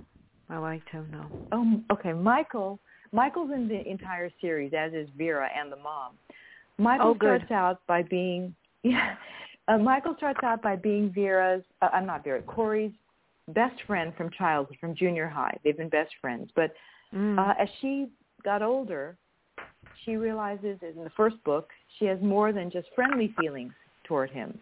[0.48, 1.48] I like him though.
[1.52, 2.78] Oh, okay, Michael.
[3.12, 6.12] Michael's in the entire series, as is Vera and the mom.
[6.78, 9.16] Michael Oh, starts out by being, yeah.
[9.68, 11.62] Uh, Michael starts out by being Vera's.
[11.82, 12.42] Uh, I'm not Vera.
[12.42, 12.92] Corrie's
[13.48, 15.56] best friend from childhood, from junior high.
[15.64, 16.74] They've been best friends, but
[17.12, 17.38] Mm.
[17.38, 18.08] uh, as she
[18.42, 19.16] got older,
[20.04, 23.74] she realizes in the first book she has more than just friendly feelings
[24.04, 24.58] toward him.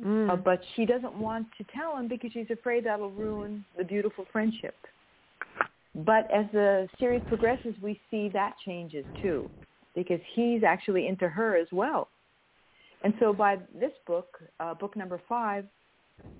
[0.00, 0.30] Mm.
[0.30, 4.24] Uh, but she doesn't want to tell him because she's afraid that'll ruin the beautiful
[4.32, 4.74] friendship.
[5.94, 9.48] But as the series progresses, we see that changes too,
[9.94, 12.08] because he's actually into her as well.
[13.04, 15.66] And so by this book, uh, book number five,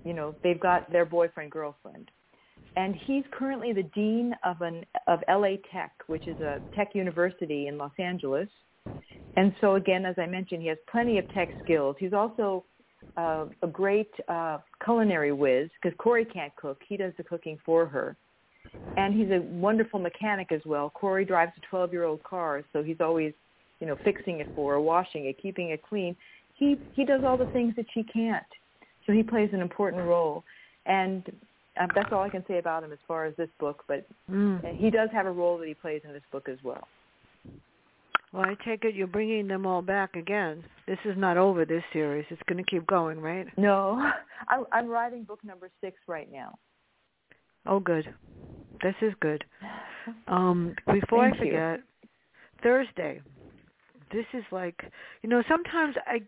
[0.03, 2.11] you know, they've got their boyfriend girlfriend,
[2.75, 7.67] and he's currently the dean of an of LA Tech, which is a tech university
[7.67, 8.49] in Los Angeles.
[9.37, 11.95] And so again, as I mentioned, he has plenty of tech skills.
[11.99, 12.63] He's also
[13.17, 16.81] uh, a great uh, culinary whiz because Corrie can't cook.
[16.87, 18.15] He does the cooking for her.
[18.97, 20.89] And he's a wonderful mechanic as well.
[20.89, 23.33] Corrie drives a 12-year-old car, so he's always,
[23.81, 26.15] you know, fixing it for her, washing it, keeping it clean.
[26.53, 28.45] He he does all the things that she can't.
[29.05, 30.43] So he plays an important role.
[30.85, 31.23] And
[31.79, 34.75] uh, that's all I can say about him as far as this book, but Mm.
[34.75, 36.87] he does have a role that he plays in this book as well.
[38.31, 40.63] Well, I take it you're bringing them all back again.
[40.87, 41.63] This is not over.
[41.63, 42.25] This series.
[42.29, 43.47] It's going to keep going, right?
[43.57, 44.11] No,
[44.49, 46.57] I'm, I'm writing book number six right now.
[47.65, 48.13] Oh, good.
[48.83, 49.43] This is good.
[50.27, 51.51] Um, before Thank I you.
[51.51, 51.79] forget,
[52.61, 53.21] Thursday.
[54.11, 54.79] This is like
[55.23, 55.41] you know.
[55.47, 56.21] Sometimes I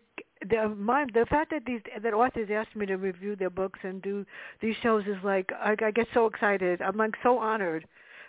[0.48, 4.00] the my the fact that these that authors ask me to review their books and
[4.02, 4.24] do
[4.60, 6.82] these shows is like I, I get so excited.
[6.82, 7.86] I'm like so honored.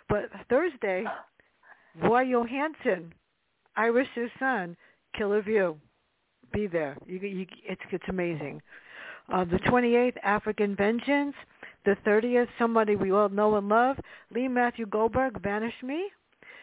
[0.08, 1.04] But Thursday,
[2.02, 3.12] Roy Johansen,
[3.76, 4.76] Iris's son,
[5.16, 5.78] Killer View.
[6.52, 6.96] Be there.
[7.06, 8.60] You, you, it's it's amazing.
[9.32, 11.34] Uh, the 28th, African Vengeance.
[11.86, 13.96] The 30th, somebody we all know and love,
[14.34, 16.10] Lee Matthew Goldberg, Vanish Me.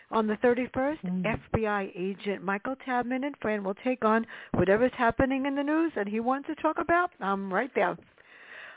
[0.10, 1.26] On the 31st, Mm.
[1.26, 6.08] FBI agent Michael Tabman and friend will take on whatever's happening in the news that
[6.08, 7.12] he wants to talk about.
[7.20, 7.98] I'm right there.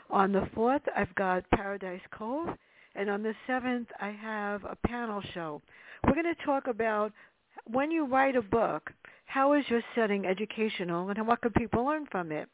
[0.09, 2.49] On the 4th, I've got Paradise Cove.
[2.95, 5.61] And on the 7th, I have a panel show.
[6.03, 7.13] We're going to talk about
[7.65, 8.91] when you write a book,
[9.25, 12.49] how is your setting educational and what can people learn from it?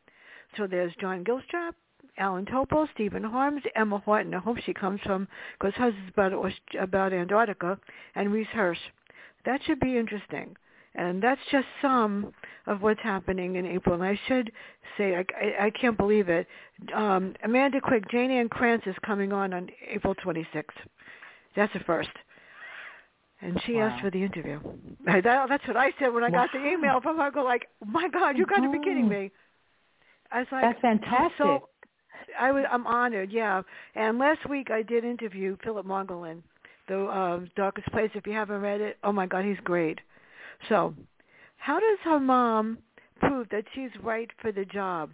[0.55, 1.73] So there's John Gilstrap,
[2.17, 4.33] Allan Topol, Stephen Harms, Emma Horton.
[4.33, 5.27] I hope she comes from,
[5.59, 7.79] because hers is about, about Antarctica,
[8.15, 8.79] and Reece Hirsch.
[9.45, 10.55] That should be interesting.
[10.95, 12.33] And that's just some
[12.65, 13.93] of what's happening in April.
[13.95, 14.51] And I should
[14.97, 16.47] say, I, I, I can't believe it.
[16.93, 20.63] Um, Amanda Quick, Jayne Ann Krentz is coming on on April 26th.
[21.55, 22.09] That's a first.
[23.41, 23.89] And she Wow.
[23.89, 24.59] asked for the interview.
[25.05, 27.23] That, that's what I said when I got the email from her.
[27.23, 29.31] I go like, my God, you got to be kidding me.
[30.31, 31.37] I was like, That's fantastic.
[31.37, 31.69] So,
[32.39, 33.61] I was, I'm honored, yeah.
[33.95, 36.41] And last week I did interview Philip Margolin,
[36.87, 38.09] the uh, Darkest Place.
[38.13, 39.99] If you haven't read it, oh my God, he's great.
[40.69, 40.93] So,
[41.57, 42.79] how does her mom
[43.19, 45.11] prove that she's right for the job?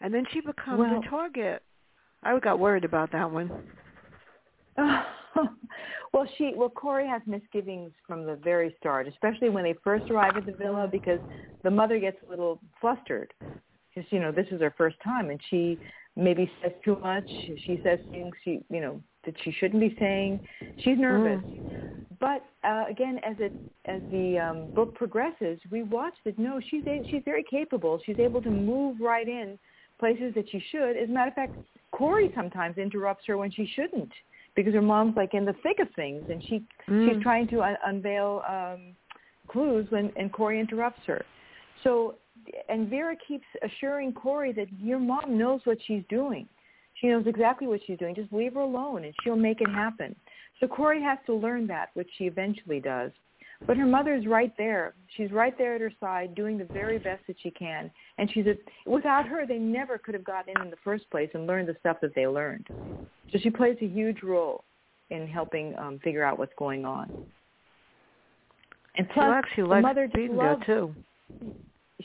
[0.00, 1.62] And then she becomes Well- a target.
[2.22, 3.50] I got worried about that one.
[6.12, 10.36] well, she well Corrie has misgivings from the very start, especially when they first arrive
[10.36, 11.18] at the villa because
[11.62, 13.32] the mother gets a little flustered
[13.94, 15.78] because you know this is her first time and she
[16.20, 17.28] maybe says too much.
[17.66, 20.40] She says things she you know that she shouldn't be saying.
[20.78, 21.44] She's nervous.
[22.18, 23.54] But uh, again, as it
[23.86, 28.00] as the um, book progresses, we watch that no, she's a, she's very capable.
[28.04, 29.58] She's able to move right in
[29.98, 30.96] places that she should.
[30.96, 31.56] As a matter of fact,
[31.92, 34.10] Corrie sometimes interrupts her when she shouldn't
[34.54, 37.08] because her mom's like in the thick of things and she Mm.
[37.08, 38.96] she's trying to un- unveil um
[39.48, 41.24] clues when and Corrie interrupts her.
[41.84, 42.16] So
[42.68, 46.48] and Vera keeps assuring Corrie that your mom knows what she's doing.
[47.00, 48.14] She knows exactly what she's doing.
[48.14, 50.14] Just leave her alone and she'll make it happen.
[50.58, 53.10] So Corrie has to learn that, which she eventually does.
[53.66, 54.94] But her mother's right there.
[55.16, 57.90] She's right there at her side, doing the very best that she can.
[58.18, 58.54] And she's a,
[58.88, 61.76] without her, they never could have gotten in in the first place and learned the
[61.80, 62.66] stuff that they learned.
[63.32, 64.64] So she plays a huge role
[65.10, 67.10] in helping um, figure out what's going on.
[68.96, 70.94] And plus, she actually likes mother being loves, too.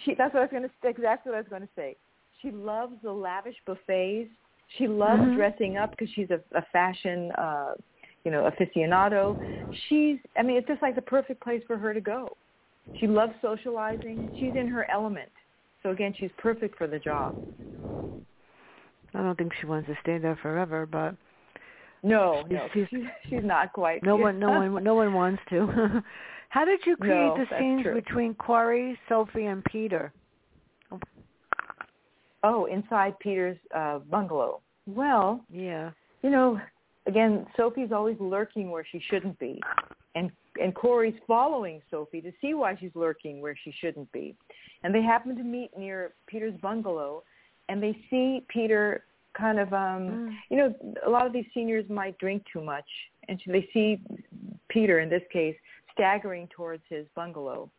[0.04, 0.70] She, that's what I was going to.
[0.82, 0.90] say.
[0.90, 1.96] Exactly what I was going to say.
[2.42, 4.30] She loves the lavish buffets.
[4.78, 5.36] She loves Mhm.
[5.36, 7.74] dressing up because she's a, a fashion, uh,
[8.24, 9.38] you know, aficionado.
[9.88, 10.18] She's.
[10.38, 12.36] I mean, it's just like the perfect place for her to go.
[13.00, 14.30] She loves socializing.
[14.40, 15.30] She's in her element.
[15.84, 17.36] So again, she's perfect for the job.
[19.14, 21.16] I don't think she wants to stay there forever, but
[22.04, 24.04] No, She's- no, she's- she's, she's not quite.
[24.04, 26.04] no one, no one, no one wants to.
[26.56, 27.96] How did you create No, the scenes true.
[27.96, 30.14] between Corrie, Sophie, and Peter?
[32.46, 34.62] Oh, inside Peter's uh, bungalow.
[34.88, 35.92] Well, Yeah.
[36.22, 36.58] you know,
[37.08, 39.62] again, Sophie's always lurking where she shouldn't be,
[40.16, 40.32] and
[40.62, 44.38] and Corrie's following Sophie to see why she's lurking where she shouldn't be,
[44.84, 47.24] and they happen to meet near Peter's bungalow,
[47.68, 49.04] and they see Peter
[49.34, 50.38] kind of, um, Mm.
[50.50, 50.74] you know,
[51.06, 52.90] a lot of these seniors might drink too much,
[53.28, 54.00] and so they see
[54.70, 55.58] Peter in this case
[55.96, 57.72] staggering towards his bungalow.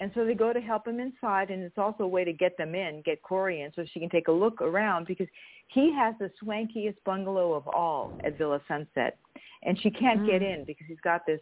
[0.00, 2.56] And so they go to help him inside, and it's also a way to get
[2.56, 5.28] them in, get Corrie in, so she can take a look around because
[5.68, 9.16] he has the swankiest bungalow of all at Villa Sunset,
[9.62, 10.54] and she can't get Mm.
[10.54, 11.40] in because he's got this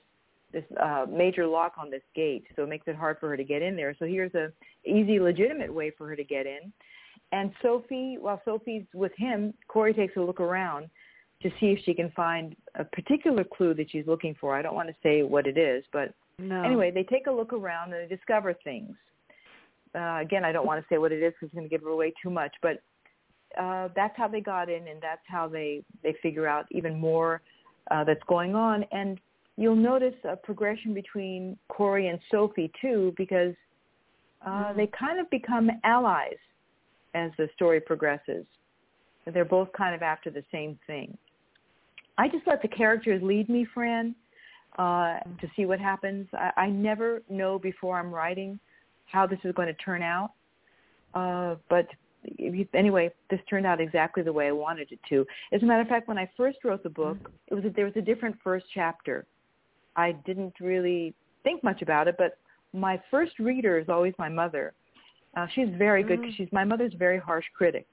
[0.53, 3.45] this uh, major lock on this gate, so it makes it hard for her to
[3.45, 3.95] get in there.
[3.97, 4.53] So here's a
[4.85, 6.73] easy, legitimate way for her to get in.
[7.31, 10.91] And Sophie, while Sophie's with him, Corrie takes a look around
[11.43, 14.55] to see if she can find a particular clue that she's looking for.
[14.55, 16.63] I don't want to say what it is, but No.
[16.63, 18.97] Anyway, they take a look around and they discover things.
[19.95, 21.87] Uh, again, I don't want to say what it is because it's going to give
[21.87, 22.81] away too much, but
[23.61, 27.43] uh, that's how they got in, and that's how they they figure out even more
[27.91, 28.85] uh, that's going on.
[28.93, 29.21] And
[29.57, 33.55] you'll notice a progression between Corrie and Sophie too, because
[34.47, 34.77] uh, Mm.
[34.77, 36.39] they kind of become allies
[37.15, 38.47] as the story progresses.
[39.27, 41.19] They're both kind of after the same thing.
[42.21, 44.15] I just let the characters lead me, Fran,
[44.79, 46.29] uh, to see what happens.
[46.35, 48.61] I, I never know before I'm writing
[49.07, 50.33] how this is going to turn out.
[51.15, 51.87] Uh, but
[52.75, 55.27] anyway, this turned out exactly the way I wanted it to.
[55.53, 57.17] As a matter of fact, when I first wrote the book,
[57.49, 59.27] it was a, there was a different first chapter.
[59.97, 62.37] I didn't really think much about it, but
[62.75, 64.75] my first reader is always my mother.
[65.39, 66.19] Uh, she's very good.
[66.21, 66.37] 'cause Mm.
[66.37, 67.87] She's my mother's very harsh critic,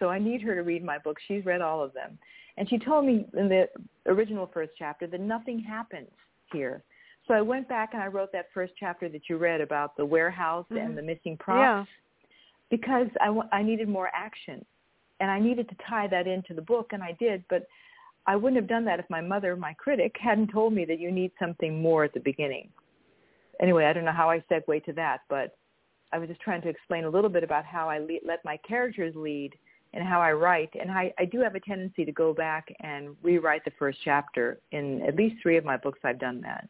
[0.00, 1.22] so I need her to read my books.
[1.28, 2.18] She's read all of them,
[2.60, 3.66] and she told me in the
[4.04, 6.10] original first chapter that nothing happens
[6.52, 6.82] here.
[7.26, 10.04] So I went back and I wrote that first chapter that you read about the
[10.04, 10.84] warehouse Mhm.
[10.84, 11.84] and the missing props Yeah.
[12.68, 14.64] because I, I needed more action,
[15.20, 17.42] and I needed to tie that into the book, and I did.
[17.48, 17.66] But
[18.26, 21.10] I wouldn't have done that if my mother, my critic, hadn't told me that you
[21.10, 22.70] need something more at the beginning.
[23.58, 25.56] Anyway, I don't know how I segue to that, but
[26.12, 28.58] I was just trying to explain a little bit about how I le- let my
[28.58, 29.58] characters lead
[29.92, 30.70] and how I write.
[30.80, 34.58] And I, I do have a tendency to go back and rewrite the first chapter.
[34.72, 36.68] In at least three of my books, I've done that.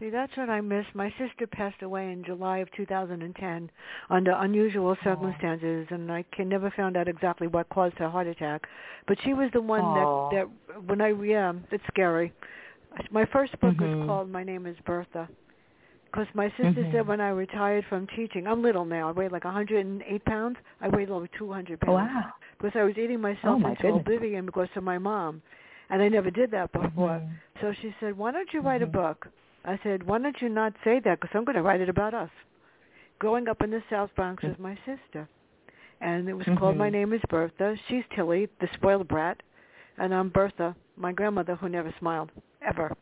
[0.00, 0.84] See, that's what I miss.
[0.94, 3.70] My sister passed away in July of 2010
[4.10, 8.66] under unusual circumstances, and I can never found out exactly what caused her heart attack.
[9.06, 12.32] But she was the one that that when I yeah, it's scary.
[13.10, 14.06] My first book was Mhm.
[14.06, 15.28] called My Name Is Bertha.
[16.14, 16.92] Because my sister Mhm.
[16.92, 19.08] said when I retired from teaching, I'm little now.
[19.08, 20.56] I weigh like 108 pounds.
[20.80, 22.32] I weighed over 200 pounds Wow.
[22.56, 24.00] because I was eating myself Oh, my into goodness.
[24.02, 25.42] oblivion because of my mom,
[25.90, 27.18] and I never did that before.
[27.18, 27.30] Mhm.
[27.60, 28.84] So she said, "Why don't you write Mhm.
[28.84, 29.26] a book?"
[29.64, 31.18] I said, "Why don't you not say that?
[31.18, 32.30] Because I'm going to write it about us."
[33.18, 35.26] Growing up in the South Bronx with my sister,
[36.00, 36.76] and it was called.
[36.76, 39.42] "My Name Is Bertha." She's Tilly, the spoiled brat,
[39.98, 42.30] and I'm Bertha, my grandmother who never smiled
[42.62, 42.96] ever.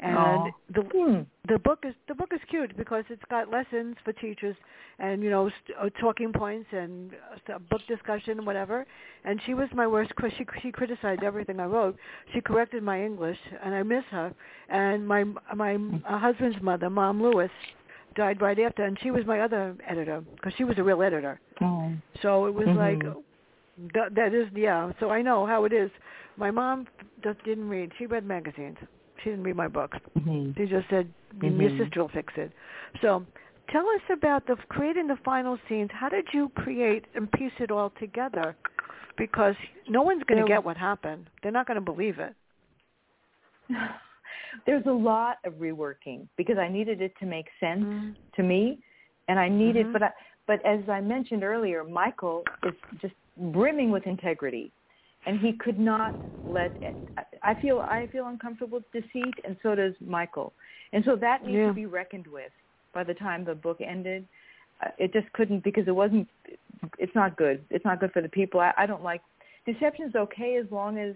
[0.00, 0.50] And Aw.
[0.74, 1.20] the Hmm.
[1.48, 4.54] the book is the book is cute because it's got lessons for teachers
[5.00, 8.86] and you know st- uh, talking points and uh, st- book discussion and whatever.
[9.24, 11.96] And she was my worst cri- she she criticized everything i wrote.
[12.32, 14.32] She corrected my english and i miss her.
[14.68, 15.24] And my
[15.56, 15.74] my
[16.08, 17.50] uh, husband's mother mom lewis
[18.14, 18.84] died right after.
[18.84, 21.40] And she was my other editor because she was a real editor.
[21.60, 21.90] Oh.
[22.22, 23.22] so it was like Mhm.
[23.94, 24.92] that, that is yeah.
[25.00, 25.90] So i know how it is.
[26.36, 26.86] My mom
[27.24, 27.90] just didn't read.
[27.98, 28.76] She read magazines
[29.22, 30.54] she didn't read my books Mhm.
[30.56, 31.12] they just said
[31.42, 31.78] your Mhm.
[31.78, 32.52] sister will fix it.
[33.00, 33.24] So,
[33.68, 35.90] tell us about the creating the final scenes.
[35.92, 38.56] How did you create and piece it all together?
[39.16, 39.56] Because
[39.88, 41.28] no one's going to get what happened.
[41.42, 42.34] They're not going to believe it.
[44.66, 48.14] there's a lot of reworking because I needed it to make sense Mm.
[48.36, 48.78] to me,
[49.28, 49.86] and I needed.
[49.86, 49.92] Mhm.
[49.92, 50.12] But I,
[50.46, 54.72] but as I mentioned earlier, Michael is just brimming with integrity,
[55.28, 56.16] and he could not
[56.46, 56.72] let.
[56.80, 56.96] it.
[57.42, 60.52] I feel I feel uncomfortable with deceit, and so does Michael,
[60.92, 61.68] and so that needs Yeah.
[61.68, 62.50] to be reckoned with.
[62.94, 64.26] By the time the book ended,
[64.80, 66.26] uh, it just couldn't because it wasn't.
[66.98, 67.62] It's not good.
[67.70, 68.58] It's not good for the people.
[68.60, 69.20] I, I don't like
[69.66, 70.06] deception.
[70.06, 71.14] Is okay as long as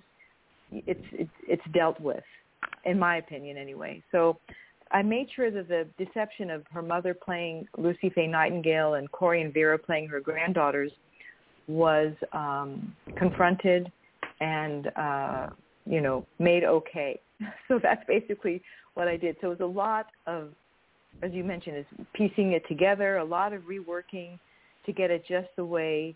[0.70, 2.24] it's it's it's dealt with,
[2.84, 4.02] in my opinion anyway.
[4.12, 4.38] So
[4.90, 9.40] I made sure that the deception of her mother playing Lucy Faye Nightingale and Corrie
[9.40, 10.92] and Vera playing her granddaughters
[11.68, 13.90] was um, confronted
[14.42, 15.46] and uh,
[15.86, 17.20] you know made okay.
[17.68, 18.62] So that's basically
[18.94, 19.36] what I did.
[19.40, 20.50] So it was a lot of,
[21.22, 24.38] as you mentioned, is piecing it together, a lot of reworking
[24.86, 26.14] to get it just the way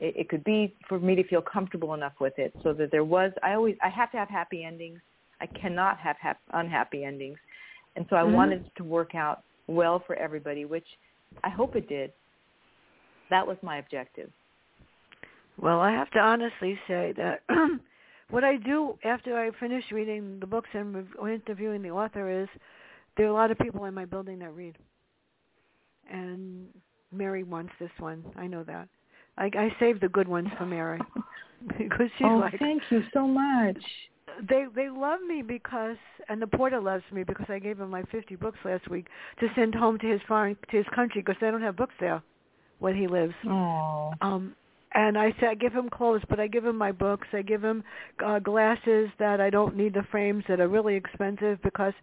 [0.00, 3.04] it, it could be for me to feel comfortable enough with it, so that there
[3.04, 3.32] was.
[3.42, 5.00] I always I have to have happy endings.
[5.40, 7.38] I cannot have hap- unhappy endings,
[7.96, 8.32] and so I Mhm.
[8.32, 10.86] wanted it to work out well for everybody, which
[11.44, 12.12] I hope it did.
[13.30, 14.30] That was my objective.
[15.60, 17.42] Well, I have to honestly say that
[18.30, 22.48] what I do after I finish reading the books and interviewing the author is
[23.16, 24.76] there are a lot of people in my building that read.
[26.10, 26.66] And
[27.12, 28.24] Mary wants this one.
[28.36, 28.88] I know that.
[29.38, 31.00] I, I saved the good ones for Mary
[31.78, 33.78] because she's oh, like thank you so much.
[34.48, 35.96] they they love me because
[36.28, 39.06] and the porter loves me because I gave him my 50 books last week
[39.40, 42.22] to send home to his foreign to his country because they don't have books there
[42.78, 43.34] where he lives.
[43.46, 44.54] Oh, Um,
[44.94, 47.28] and I say I give him clothes, but I give him my books.
[47.32, 47.82] I give him
[48.24, 51.94] uh, glasses that I don't need the frames that are really expensive because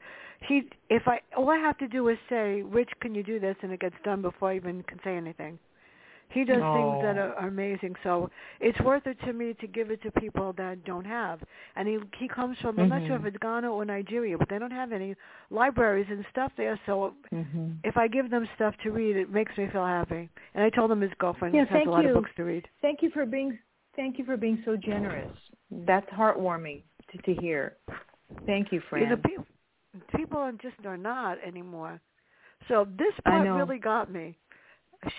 [0.47, 0.69] he.
[0.89, 3.71] If I all I have to do is say, "Rich, can you do this?" and
[3.71, 5.59] it gets done before I even can say anything.
[6.31, 7.95] He does things that are, are amazing.
[8.03, 11.39] So it's worth it to me to give it to people that don't have.
[11.75, 14.59] And he he comes from I'm not sure if it's Ghana or Nigeria, but they
[14.59, 15.15] don't have any
[15.49, 16.79] libraries and stuff there.
[16.85, 20.29] So hmm if I give them stuff to read, it makes me feel happy.
[20.53, 22.09] And I told him his girlfriend Yeah, has a lot you.
[22.09, 22.67] of books to read.
[22.81, 23.57] thank you for being
[23.95, 25.31] thank you for being so generous.
[25.71, 27.77] That's heartwarming to, to hear.
[28.45, 29.21] Thank you, You know, Fran.
[29.23, 29.45] people,
[30.15, 31.99] people are just are not anymore.
[32.67, 34.37] So this part really got me.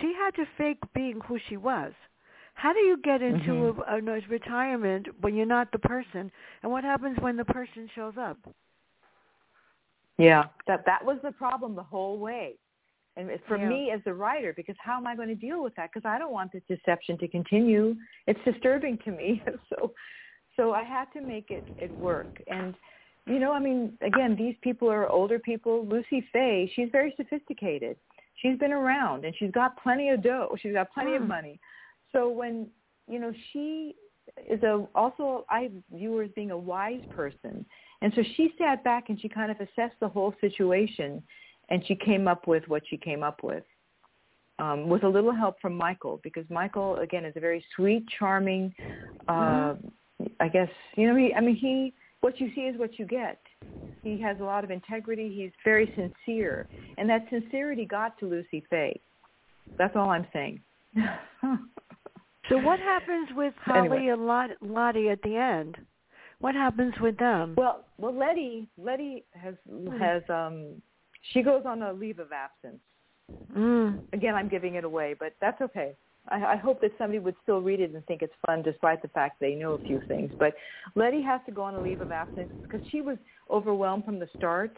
[0.01, 1.93] She had to fake being who she was.
[2.55, 3.79] How do you get into Mhm.
[3.89, 6.31] a, a, retirement when you're not the person?
[6.63, 8.37] And what happens when the person shows up?
[10.19, 12.59] Yeah, that that was the problem the whole way.
[13.17, 13.69] And for Yeah.
[13.69, 15.91] me as the writer, because how am I going to deal with that?
[15.93, 17.97] Because I don't want this deception to continue.
[18.27, 19.43] It's disturbing to me.
[19.71, 19.95] so,
[20.57, 22.43] so I had to make it it work.
[22.47, 22.75] And
[23.27, 25.87] you know, I mean, again, these people are older people.
[25.87, 27.97] Lucy Faye, she's very sophisticated.
[28.41, 30.57] She's been around and she's got plenty of dough.
[30.61, 31.29] She's got plenty of Mm.
[31.29, 31.61] money.
[32.13, 32.71] So when
[33.07, 33.95] you know she
[34.49, 37.65] is a also I view her as being a wise person.
[38.03, 41.23] And so she sat back and she kind of assessed the whole situation
[41.69, 43.65] and she came up with what she came up with.
[44.59, 48.75] Um, with a little help from Michael because Michael again is a very sweet, charming
[49.29, 49.75] uh
[50.39, 53.41] I guess you know he I mean he what you see is what you get.
[54.03, 56.69] He has a lot of integrity, he's very sincere.
[56.99, 59.01] And that sincerity got to Lucy Faye.
[59.79, 60.61] That's all I'm saying.
[62.51, 64.07] So what happens with Holly Anyway.
[64.09, 65.77] and Lot, Lottie at the end?
[66.41, 67.55] What happens with them?
[67.57, 69.55] Well, well, Letty, Letty has
[70.01, 70.83] has um,
[71.33, 72.81] she goes on a leave of absence.
[73.57, 74.01] Mm.
[74.13, 75.93] Again, I'm giving it away, but that's okay.
[76.31, 79.09] I, I hope that somebody would still read it and think it's fun, despite the
[79.09, 80.31] fact they know a few things.
[80.39, 80.55] But
[80.95, 83.19] Letty has to go on a leave of absence because she was
[83.51, 84.77] overwhelmed from the start.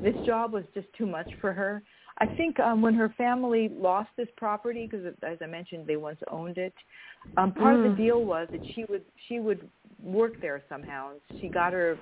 [0.00, 1.82] This job was just too much for her.
[2.18, 6.18] I think um, when her family lost this property, because as I mentioned, they once
[6.30, 6.74] owned it.
[7.36, 7.90] Um, part of Mm.
[7.90, 9.68] the deal was that she would she would
[10.02, 11.12] work there somehow.
[11.40, 11.98] She got her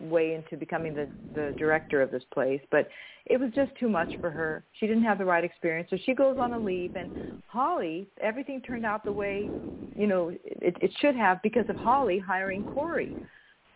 [0.00, 2.88] way into becoming the the director of this place, but
[3.26, 4.64] it was just too much for her.
[4.78, 6.96] She didn't have the right experience, so she goes on a leave.
[6.96, 9.48] And Holly, everything turned out the way
[9.96, 13.16] you know it, it should have because of Holly hiring Corrie.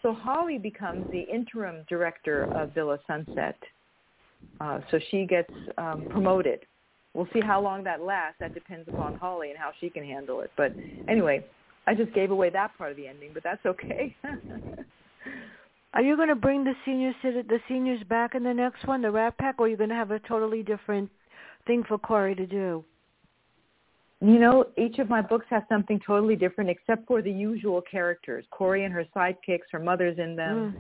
[0.03, 3.57] So Holly becomes the interim director of Villa Sunset.
[4.61, 6.61] Uh, so she gets um, promoted.
[7.13, 8.37] We'll see how long that lasts.
[8.41, 10.51] That depends upon Holly and how she can handle it.
[10.57, 10.73] But
[11.09, 11.45] anyway,
[11.87, 14.15] I just gave away that part of the ending, but that's okay.
[15.95, 18.87] Are you going to bring the seniors to the, the seniors back in the next
[18.87, 21.09] one, the Rat Pack, or are you going to have a totally different
[21.67, 22.85] thing for Corrie to do?
[24.21, 28.45] you know, each of my books has something totally different except for the usual characters.
[28.51, 30.77] Corrie and her sidekicks, her mother's in them.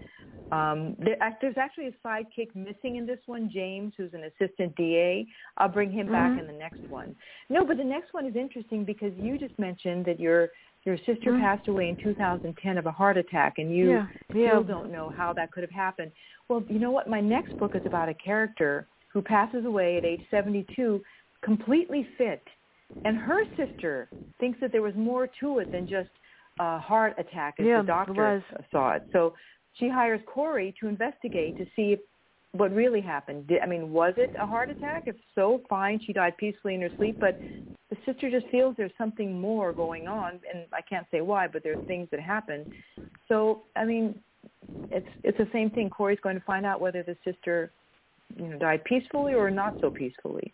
[0.52, 5.26] Um, there, there's actually a sidekick missing in this one, James, who's an assistant DA.
[5.58, 6.12] I'll bring him Mhm.
[6.12, 7.14] back in the next one.
[7.50, 10.50] No, but the next one is interesting because you just mentioned that you're
[10.86, 11.40] Your sister Mhm.
[11.40, 14.50] passed away in 2010 of a heart attack, and you Yeah, yeah.
[14.50, 16.12] still don't know how that could have happened.
[16.48, 17.08] Well, you know what?
[17.08, 21.04] My next book is about a character who passes away at age 72,
[21.42, 22.46] completely fit,
[23.04, 26.10] and her sister thinks that there was more to it than just
[26.60, 28.42] a heart attack, as Yeah, the doctor was.
[28.70, 29.02] saw it.
[29.10, 29.34] So
[29.72, 31.98] she hires Corrie to investigate to see
[32.52, 33.48] what really happened.
[33.48, 35.04] Did, I mean, was it a heart attack?
[35.06, 37.18] If so, fine, she died peacefully in her sleep.
[37.18, 37.40] But
[38.06, 41.78] sister just feels there's something more going on, and I can't say why, but there's
[41.86, 42.66] things that happen.
[43.28, 44.18] So I mean,
[44.90, 45.90] it's it's the same thing.
[45.90, 47.70] Corrie's going to find out whether the sister,
[48.36, 50.52] you know, died peacefully or not so peacefully.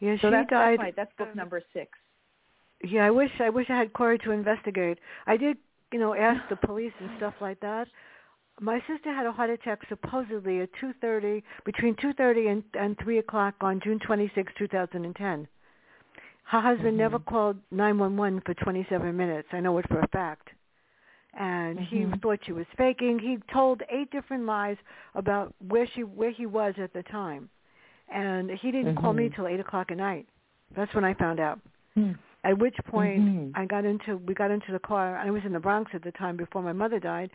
[0.00, 0.78] Yeah, so she that's, died.
[0.78, 1.90] That's, my, that's book uh, number six.
[2.82, 4.98] Yeah, I wish I wish I had Corrie to investigate.
[5.26, 5.56] I did,
[5.92, 7.88] you know, ask the police and stuff like that
[8.60, 13.54] my sister had a heart attack supposedly at 2.30, between 2.30 and, and 3 o'clock
[13.60, 15.48] on June 26, 2010.
[16.44, 17.24] Her husband never Mhm.
[17.26, 19.48] called nine one one for twenty seven minutes.
[19.52, 20.50] I know it for a fact.
[21.34, 22.20] And he Mhm.
[22.20, 23.18] thought she was faking.
[23.18, 24.76] He told eight different lies
[25.14, 27.48] about where she where he was at the time,
[28.08, 29.34] and he didn't call me Mhm.
[29.34, 30.26] till eight o'clock at night.
[30.72, 31.58] That's when I found out.
[31.94, 32.12] Hmm.
[32.44, 33.52] At which point Mhm.
[33.54, 35.16] I got into we got into the car.
[35.16, 37.30] I was in the Bronx at the time before my mother died,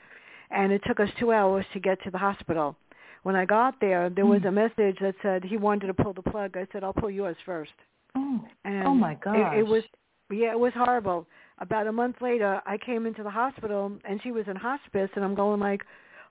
[0.52, 2.76] and it took us two hours to get to the hospital.
[3.24, 4.50] When I got there, there was Hmm.
[4.50, 6.56] a message that said he wanted to pull the plug.
[6.56, 7.74] I said I'll pull yours first.
[8.18, 9.54] Oh, And oh my it- gosh.
[9.56, 9.84] It, was
[10.32, 11.28] yeah, it was horrible.
[11.60, 15.24] About a month later, I came into the hospital and she was in hospice, and
[15.26, 15.82] I'm going like,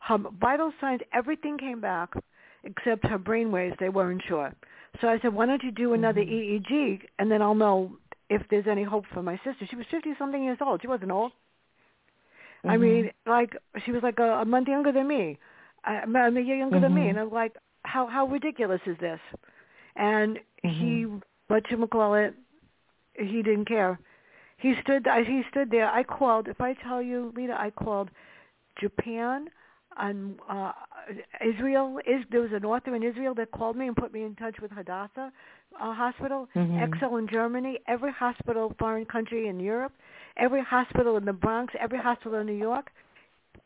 [0.00, 2.10] her vital signs, everything came back
[2.64, 3.76] except her brain waves.
[3.80, 4.52] They weren't sure.
[5.00, 6.30] So I said, why don't you do another Mhm.
[6.36, 7.96] EEG, and then I'll know
[8.28, 9.66] if there's any hope for my sister.
[9.66, 10.80] She was 50 something years old.
[10.82, 11.32] She wasn't old.
[12.64, 12.80] I Mhm.
[12.80, 15.38] mean, like she was like a, a month younger than me,
[15.84, 17.10] A year younger than me, Mhm.
[17.10, 19.20] and I'm like, how how ridiculous is this?
[19.96, 21.06] And he,
[21.48, 21.54] Mhm.
[21.54, 22.34] what you call it,
[23.14, 23.98] he didn't care.
[24.58, 25.90] He stood he stood there.
[25.90, 26.48] I called.
[26.48, 28.10] If I tell you, Lida, I called
[28.80, 29.48] Japan
[29.98, 30.72] and uh
[31.40, 31.98] Israel.
[32.06, 34.60] Is there was an author in Israel that called me and put me in touch
[34.60, 35.32] with Hadassah
[35.80, 36.82] uh, Hospital, Mhm.
[36.82, 39.92] Excel in Germany, every hospital, foreign country in Europe,
[40.36, 42.90] every hospital in the Bronx, every hospital in New York,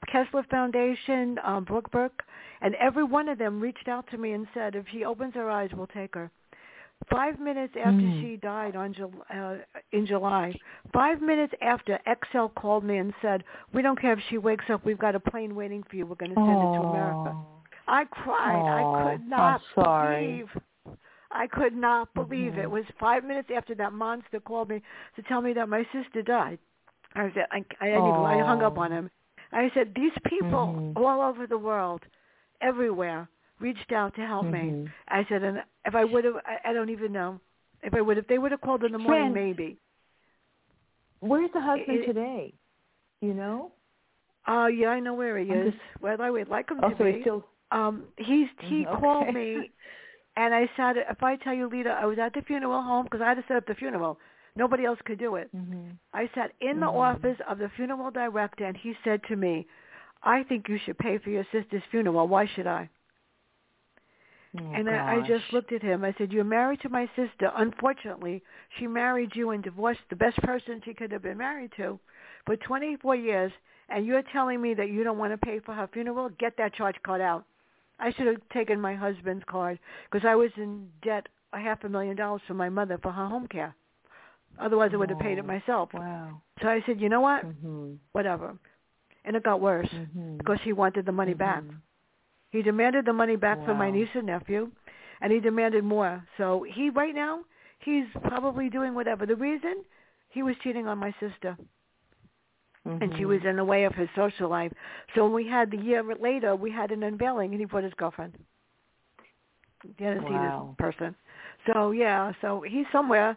[0.07, 2.25] Kessler Foundation, uh, Brooke Burke,
[2.63, 5.49] and every one of them reached out to me and said, if she opens her
[5.51, 6.31] eyes, we'll take her.
[7.09, 8.21] Five minutes after Mm.
[8.21, 8.95] she died on
[9.35, 9.57] uh,
[9.93, 10.55] in July,
[10.93, 13.43] five minutes after, Excel called me and said,
[13.73, 14.85] "We don't care if she wakes up.
[14.85, 16.07] We've got a plane waiting for you.
[16.07, 17.35] We're going to send it to America."
[17.89, 18.63] I cried.
[18.69, 20.27] I could not I'm sorry.
[20.27, 20.97] believe.
[21.33, 22.61] I could not believe it.
[22.61, 22.65] Mhm.
[22.65, 24.83] It was five minutes after that monster called me
[25.17, 26.59] to tell me that my sister died.
[27.15, 29.11] I said, I, I, didn't even, I hung up on him.
[29.53, 30.97] I said, these people Mhm.
[30.97, 32.03] all over the world,
[32.61, 33.29] everywhere,
[33.61, 34.59] reached out to help me.
[34.59, 34.91] Mhm.
[35.09, 37.41] I said, and if I would have, I, I don't even know.
[37.83, 39.79] If I would, if they would have called in the morning, maybe.
[41.21, 42.55] Where's the husband It- today?
[43.21, 43.73] You know?
[44.47, 45.73] Oh, yeah, I know where he is.
[45.75, 47.13] just- Well, I would like him Oh, to so be.
[47.13, 47.45] he's still.
[47.71, 49.71] Um, he's he Mhm, called me,
[50.37, 53.21] and I said, if I tell you, Lida, I was at the funeral home because
[53.21, 54.19] I had to set up the funeral.
[54.57, 55.51] Nobody else could do it.
[55.55, 55.97] Mhm.
[56.13, 56.97] I sat in the Mhm.
[56.97, 59.69] office of the funeral director, and he said to me,
[60.23, 62.27] "I think you should pay for your sister's funeral.
[62.27, 62.89] Why should I?"
[64.59, 66.05] Oh, and I, I just looked at him.
[66.05, 67.53] I said, "You're married to my sister.
[67.55, 68.43] Unfortunately,
[68.79, 71.99] she married you and divorced the best person she could have been married to
[72.47, 73.53] for 24 years,
[73.89, 76.31] and you're telling me that you don't want to pay for her funeral?
[76.31, 77.45] Get that charge card out."
[78.01, 79.79] I should have taken my husband's card
[80.11, 83.27] because I was in debt a half a million dollars for my mother for her
[83.27, 83.75] home care.
[84.59, 85.93] Otherwise, I would have paid it Oh, myself.
[85.93, 86.41] Wow.
[86.63, 87.45] So I said, "You know what?
[87.45, 87.99] Mhm.
[88.13, 88.57] Whatever."
[89.25, 90.39] And it got worse Mhm.
[90.39, 91.63] because he wanted the money back.
[92.51, 94.71] He demanded the money back from my niece and nephew,
[95.21, 96.25] and he demanded more.
[96.37, 97.41] So he right now
[97.81, 99.27] he's probably doing whatever.
[99.27, 99.85] The reason
[100.31, 101.57] he was cheating on my sister,
[103.01, 104.73] and she was in the way of his social life.
[105.15, 107.95] So when we had the year later, we had an unveiling, and he brought his
[107.95, 108.35] girlfriend.
[109.97, 111.15] He hadn't seen this person.
[111.67, 113.37] So yeah, so he's somewhere.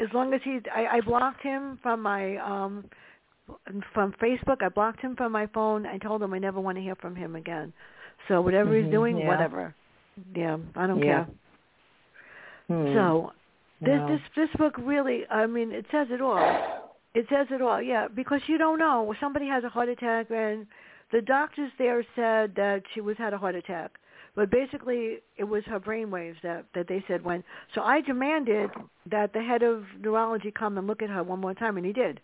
[0.00, 2.84] As long as he's, I, I blocked him from my um
[3.92, 4.62] from Facebook.
[4.62, 5.86] I blocked him from my phone.
[5.86, 7.72] I told him I never want to hear from him again.
[8.28, 9.26] So whatever Mhm, he's doing, yeah.
[9.28, 9.74] whatever.
[10.34, 11.24] Yeah, I don't Yeah.
[11.24, 11.34] care.
[12.68, 12.94] Hmm.
[12.94, 13.32] So
[13.80, 16.38] this this this book really, I mean, it says it all.
[17.14, 17.82] It says it all.
[17.82, 19.14] Yeah, because you don't know.
[19.20, 20.66] Somebody has a heart attack, and
[21.10, 23.98] the doctors there said that she was had a heart attack,
[24.34, 27.44] but basically it was her brain waves that that they said went.
[27.74, 28.70] So I demanded
[29.06, 31.92] that the head of neurology come and look at her one more time, and he
[31.92, 32.20] did.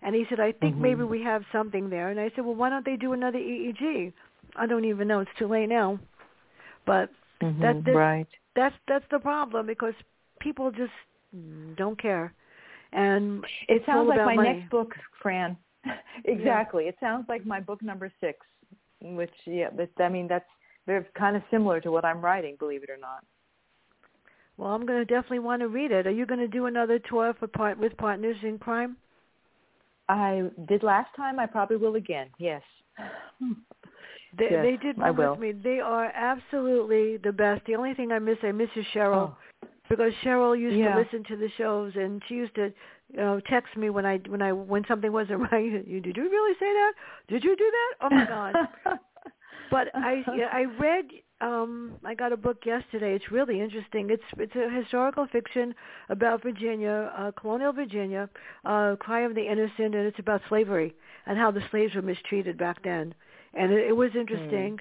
[0.00, 0.80] And he said, I think Mhm.
[0.80, 2.08] maybe we have something there.
[2.08, 4.12] And I said, well, why don't they do another EEG?
[4.58, 5.20] I don't even know.
[5.20, 5.98] It's too late now.
[6.84, 7.60] But Mhm.
[7.60, 8.28] that- that- right.
[8.54, 9.94] that's that's the problem because
[10.40, 10.92] people just
[11.76, 12.32] don't care
[12.92, 14.54] and it sounds all like my money.
[14.54, 15.56] next book, Fran.
[16.24, 16.88] exactly.
[16.88, 18.38] It sounds like my book number six,
[19.00, 20.48] which yeah, but I mean that's
[20.86, 23.24] they're kind of similar to what I'm writing, believe it or not.
[24.56, 26.06] Well, I'm going to definitely want to read it.
[26.06, 28.96] Are you going to do another tour for part with Partners in Crime?
[30.08, 31.38] I did last time.
[31.38, 32.28] I probably will again.
[32.38, 32.62] Yes.
[34.36, 35.52] They, Yes, they did I one with me.
[35.52, 37.64] They are absolutely the best.
[37.66, 40.94] The only thing I miss, I miss is Cheryl Oh, because Cheryl used Yeah.
[40.94, 42.72] to listen to the shows and she used to,
[43.10, 45.86] you know, text me when I when I when something wasn't right.
[45.86, 46.92] You did you really say that?
[47.28, 48.06] Did you do that?
[48.06, 48.54] Oh my god!
[49.70, 51.06] But I yeah, I read
[51.40, 53.14] um I got a book yesterday.
[53.14, 54.10] It's really interesting.
[54.10, 55.74] It's it's a historical fiction
[56.08, 58.28] about Virginia, uh colonial Virginia,
[58.64, 60.94] uh Cry of the Innocent and it's about slavery
[61.26, 63.14] and how the slaves were mistreated back then.
[63.58, 64.78] And it, it was interesting.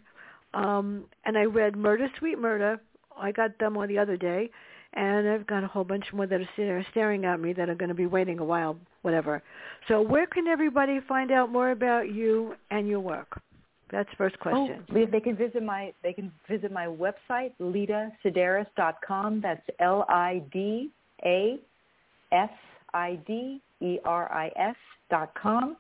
[0.53, 2.80] Um and I read Murder Sweet Murder.
[3.17, 4.49] I got them on the other day
[4.93, 7.69] and I've got a whole bunch more that are sitting there staring at me that
[7.69, 9.43] are going to be waiting a while, whatever.
[9.88, 13.39] So where can everybody find out more about you and your work?
[13.91, 14.84] That's first question.
[14.89, 19.39] Oh, they they can visit my they can visit my website lidasideris.com.
[19.41, 20.89] That's L I D
[21.23, 21.57] A
[22.34, 22.49] S
[22.93, 24.75] I D E R I S
[25.09, 25.78] dot com.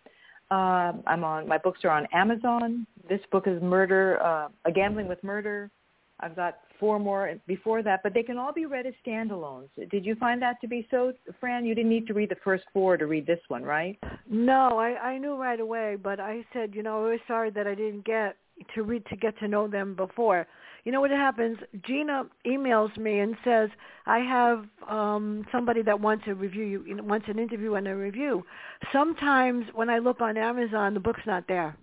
[0.49, 2.87] Um, I'm on my books are on Amazon.
[3.09, 5.69] This book is Murder, uh, A Gambling with Murder.
[6.19, 9.67] I've got four more before that, but they can all be read as standalones.
[9.91, 11.65] Did you find that to be so, Fran?
[11.65, 13.99] You didn't need to read the first four to read this one, right?
[14.29, 17.67] No, I, I knew right away, but I said, you know, I was sorry that
[17.67, 18.35] I didn't get
[18.73, 20.47] to read to get to know them before.
[20.87, 21.57] You know what happens?
[21.85, 23.69] Gina emails me and says,
[24.05, 27.93] I have um somebody that wants a review you know, wants an interview and a
[27.93, 28.45] review.
[28.93, 31.75] Sometimes when I look on Amazon the book's not there.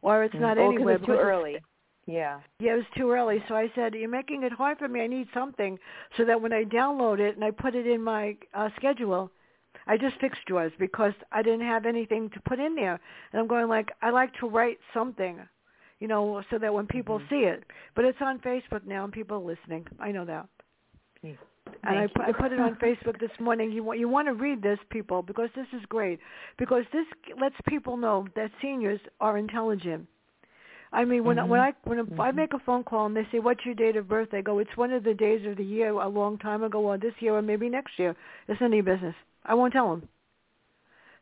[0.00, 1.58] Or it's not oh, anywhere it's too early.
[2.06, 2.40] Yeah.
[2.60, 3.44] Yeah, it was too early.
[3.46, 5.02] So I said, "You're making it hard for me.
[5.02, 5.78] I need something
[6.16, 9.30] so that when I download it and I put it in my uh, schedule,
[9.86, 12.98] I just fixed yours because I didn't have anything to put in there.
[13.32, 15.40] And I'm going like, I like to write something,
[16.00, 17.28] you know, so that when people Mhm.
[17.28, 17.64] see it.
[17.94, 19.86] But it's on Facebook now and people are listening.
[19.98, 20.46] I know that.
[21.22, 21.32] Yeah.
[21.84, 23.70] And I, Thank pu- I put it on Facebook this morning.
[23.72, 26.18] You want you want to read this, people, because this is great.
[26.56, 27.06] Because this
[27.40, 30.06] lets people know that seniors are intelligent.
[30.92, 32.34] I mean, when I when I when I Mhm.
[32.34, 34.74] make a phone call and they say, "What's your date of birth?" I go, "It's
[34.76, 37.42] one of the days of the year, a long time ago, or this year, or
[37.42, 39.14] maybe next year." It's none of your business.
[39.44, 40.08] I won't tell them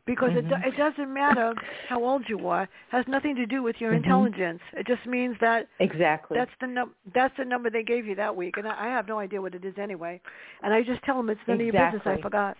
[0.07, 0.49] because it Mhm.
[0.49, 1.53] do- it doesn't matter
[1.87, 2.63] how old you are.
[2.63, 3.97] It has nothing to do with your Mhm.
[3.97, 4.61] intelligence.
[4.73, 6.35] It just means that Exactly.
[6.39, 9.07] that's the num- that's the number they gave you that week, and I, I have
[9.07, 10.19] no idea what it is anyway.
[10.63, 12.07] And I just tell them it's none of your business.
[12.07, 12.57] I forgot.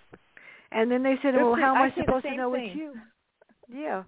[0.71, 2.67] And then they said, "Well, how am I I supposed to know thing.
[2.67, 2.93] it's you?"
[3.69, 4.03] Yeah,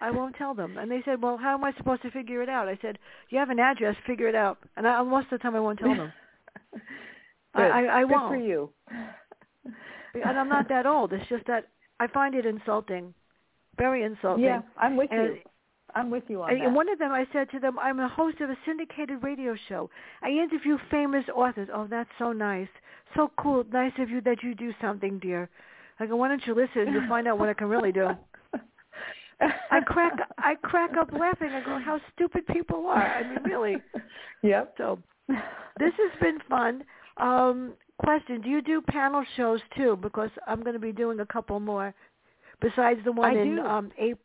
[0.00, 0.76] I won't tell them.
[0.78, 2.98] And they said, "Well, how am I supposed to figure it out?" I said,
[3.30, 3.96] "You have an address.
[4.06, 6.12] Figure it out." And I, most of the time, I won't tell them.
[7.54, 7.70] I, Good.
[7.70, 8.28] I, I Good won't.
[8.28, 8.72] for you.
[10.14, 11.12] And I'm not that old.
[11.12, 11.68] It's just that
[12.02, 13.14] I find it insulting,
[13.78, 14.44] very insulting.
[14.44, 15.38] Yeah, I'm with And- you.
[15.94, 16.66] I'm with you on And that.
[16.66, 19.54] and one of them, I said to them, I'm a host of a syndicated radio
[19.68, 19.90] show.
[20.22, 21.68] I interview famous authors.
[21.72, 22.68] Oh, that's so nice.
[23.14, 23.62] So cool.
[23.70, 25.50] Nice of you that you do something, dear.
[26.00, 26.92] I go, why don't you listen?
[26.92, 28.08] You'll find out what I can really do.
[29.40, 31.50] I crack, I crack up laughing.
[31.50, 33.02] I go, how stupid people are.
[33.18, 33.76] I mean, really.
[34.42, 34.74] Yep.
[34.78, 34.98] So
[35.28, 36.82] this has been fun.
[37.18, 39.98] Um, question: Do you do panel shows too?
[40.00, 41.94] Because I'm going to be doing a couple more
[42.60, 43.62] besides the one I in do.
[43.62, 44.18] um April.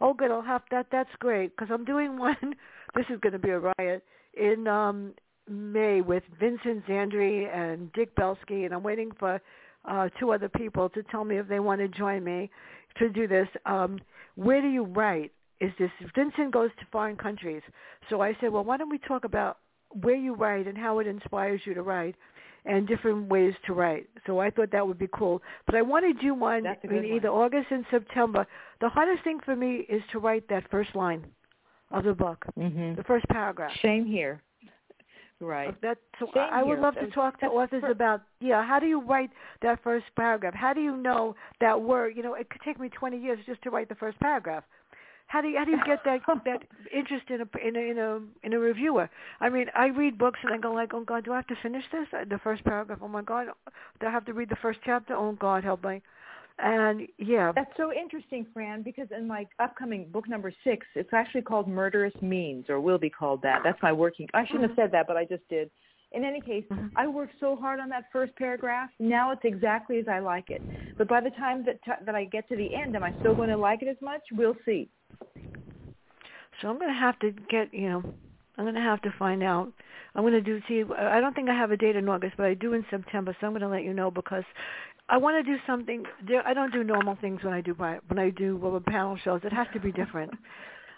[0.00, 0.30] Oh, good.
[0.30, 0.86] I'll have that.
[0.92, 2.54] That's great because I'm doing one.
[2.94, 4.04] This is going to be a riot
[4.34, 5.14] in um
[5.48, 9.40] May with Vincent Zandri and Dick Belsky, and I'm waiting for
[9.84, 12.50] uh two other people to tell me if they want to join me
[12.98, 13.48] to do this.
[13.66, 13.98] Um,
[14.36, 15.32] where do you write?
[15.60, 17.62] Is this Vincent goes to foreign countries?
[18.10, 19.58] So I said, well, why don't we talk about
[20.02, 22.16] where you write and how it inspires you to write
[22.64, 24.08] and different ways to write.
[24.26, 25.42] So I thought that would be cool.
[25.66, 28.46] But I want to do one in either August and September.
[28.80, 31.24] The hardest thing for me is to write that first line
[31.90, 33.72] of the book, hmm the first paragraph.
[33.82, 34.42] Same here.
[35.40, 35.78] Right.
[35.82, 38.78] That so Same I would love to talk to that's authors per- about yeah, how
[38.78, 39.30] do you write
[39.62, 40.54] that first paragraph?
[40.54, 42.16] How do you know that word?
[42.16, 44.64] You know, it could take me 20 years just to write the first paragraph.
[45.26, 46.62] How do you how do you get that that
[46.94, 49.08] interest in a in a in a in a reviewer?
[49.40, 51.56] I mean, I read books and I go like, oh God, do I have to
[51.62, 52.06] finish this?
[52.12, 52.98] Uh, The first paragraph.
[53.02, 53.48] Oh my God,
[54.00, 55.14] do I have to read the first chapter?
[55.14, 56.02] Oh God, help me.
[56.58, 61.42] And yeah, That's so interesting, Fran, because in my upcoming book number six, it's actually
[61.42, 63.62] called Murderous Means, or will be called that.
[63.64, 64.28] That's my working.
[64.34, 65.68] I shouldn't have said that, but I just did.
[66.14, 66.92] In any case, Mhm.
[66.94, 68.90] I worked so hard on that first paragraph.
[68.98, 70.64] Now it's exactly as I like it.
[70.96, 73.34] But by the time that t- that I get to the end, am I still
[73.34, 74.22] going to like it as much?
[74.32, 74.88] We'll see.
[76.60, 78.04] So I'm going to have to get, you know,
[78.56, 79.72] I'm going to have to find out.
[80.14, 82.46] I'm going to do, see, I don't think I have a date in August, but
[82.46, 84.44] I do in September, so I'm going to let you know because
[85.08, 86.04] I want to do something.
[86.46, 89.40] I don't do normal things when I do when I do well, panel shows.
[89.42, 90.32] It has to be different.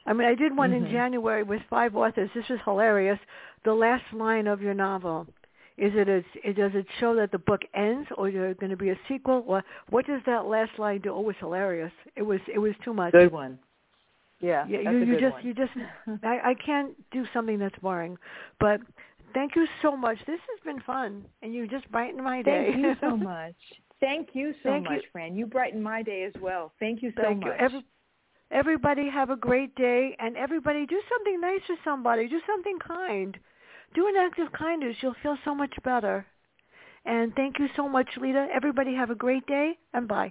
[0.07, 0.87] I mean, I did one mm-hmm.
[0.87, 2.31] in January with five authors.
[2.35, 3.19] This was hilarious.
[3.65, 5.27] The last line of your novel.
[5.79, 8.71] Is it a, it does it show that the book ends, or is there going
[8.71, 9.45] to be a sequel?
[9.47, 11.13] Or what does that last line do?
[11.13, 11.93] Oh, it was hilarious.
[12.17, 13.13] It was it was too much.
[13.13, 13.59] Good one.
[14.41, 14.91] Yeah, yeah.
[14.91, 15.47] You, you just one.
[15.47, 15.73] you just
[16.25, 18.17] I, I can't do something that's boring,
[18.59, 18.81] but
[19.35, 20.17] thank you so much.
[20.27, 22.71] This has been fun, and you just brightened my day.
[22.73, 23.55] Thank you so much.
[24.01, 25.09] Thank you so thank much, you.
[25.13, 25.37] Fran.
[25.37, 26.73] You brightened my day as well.
[26.81, 27.49] Thank you so thank much.
[27.49, 27.65] You.
[27.65, 27.85] Every,
[28.51, 32.29] everybody have a great day, and everybody do something nice for somebody.
[32.29, 33.37] Do something kind.
[33.95, 34.97] Do an act of kindness.
[35.01, 36.27] You'll feel so much better.
[37.05, 38.49] And thank you so much, Lida.
[38.53, 40.31] Everybody have a great day, and bye.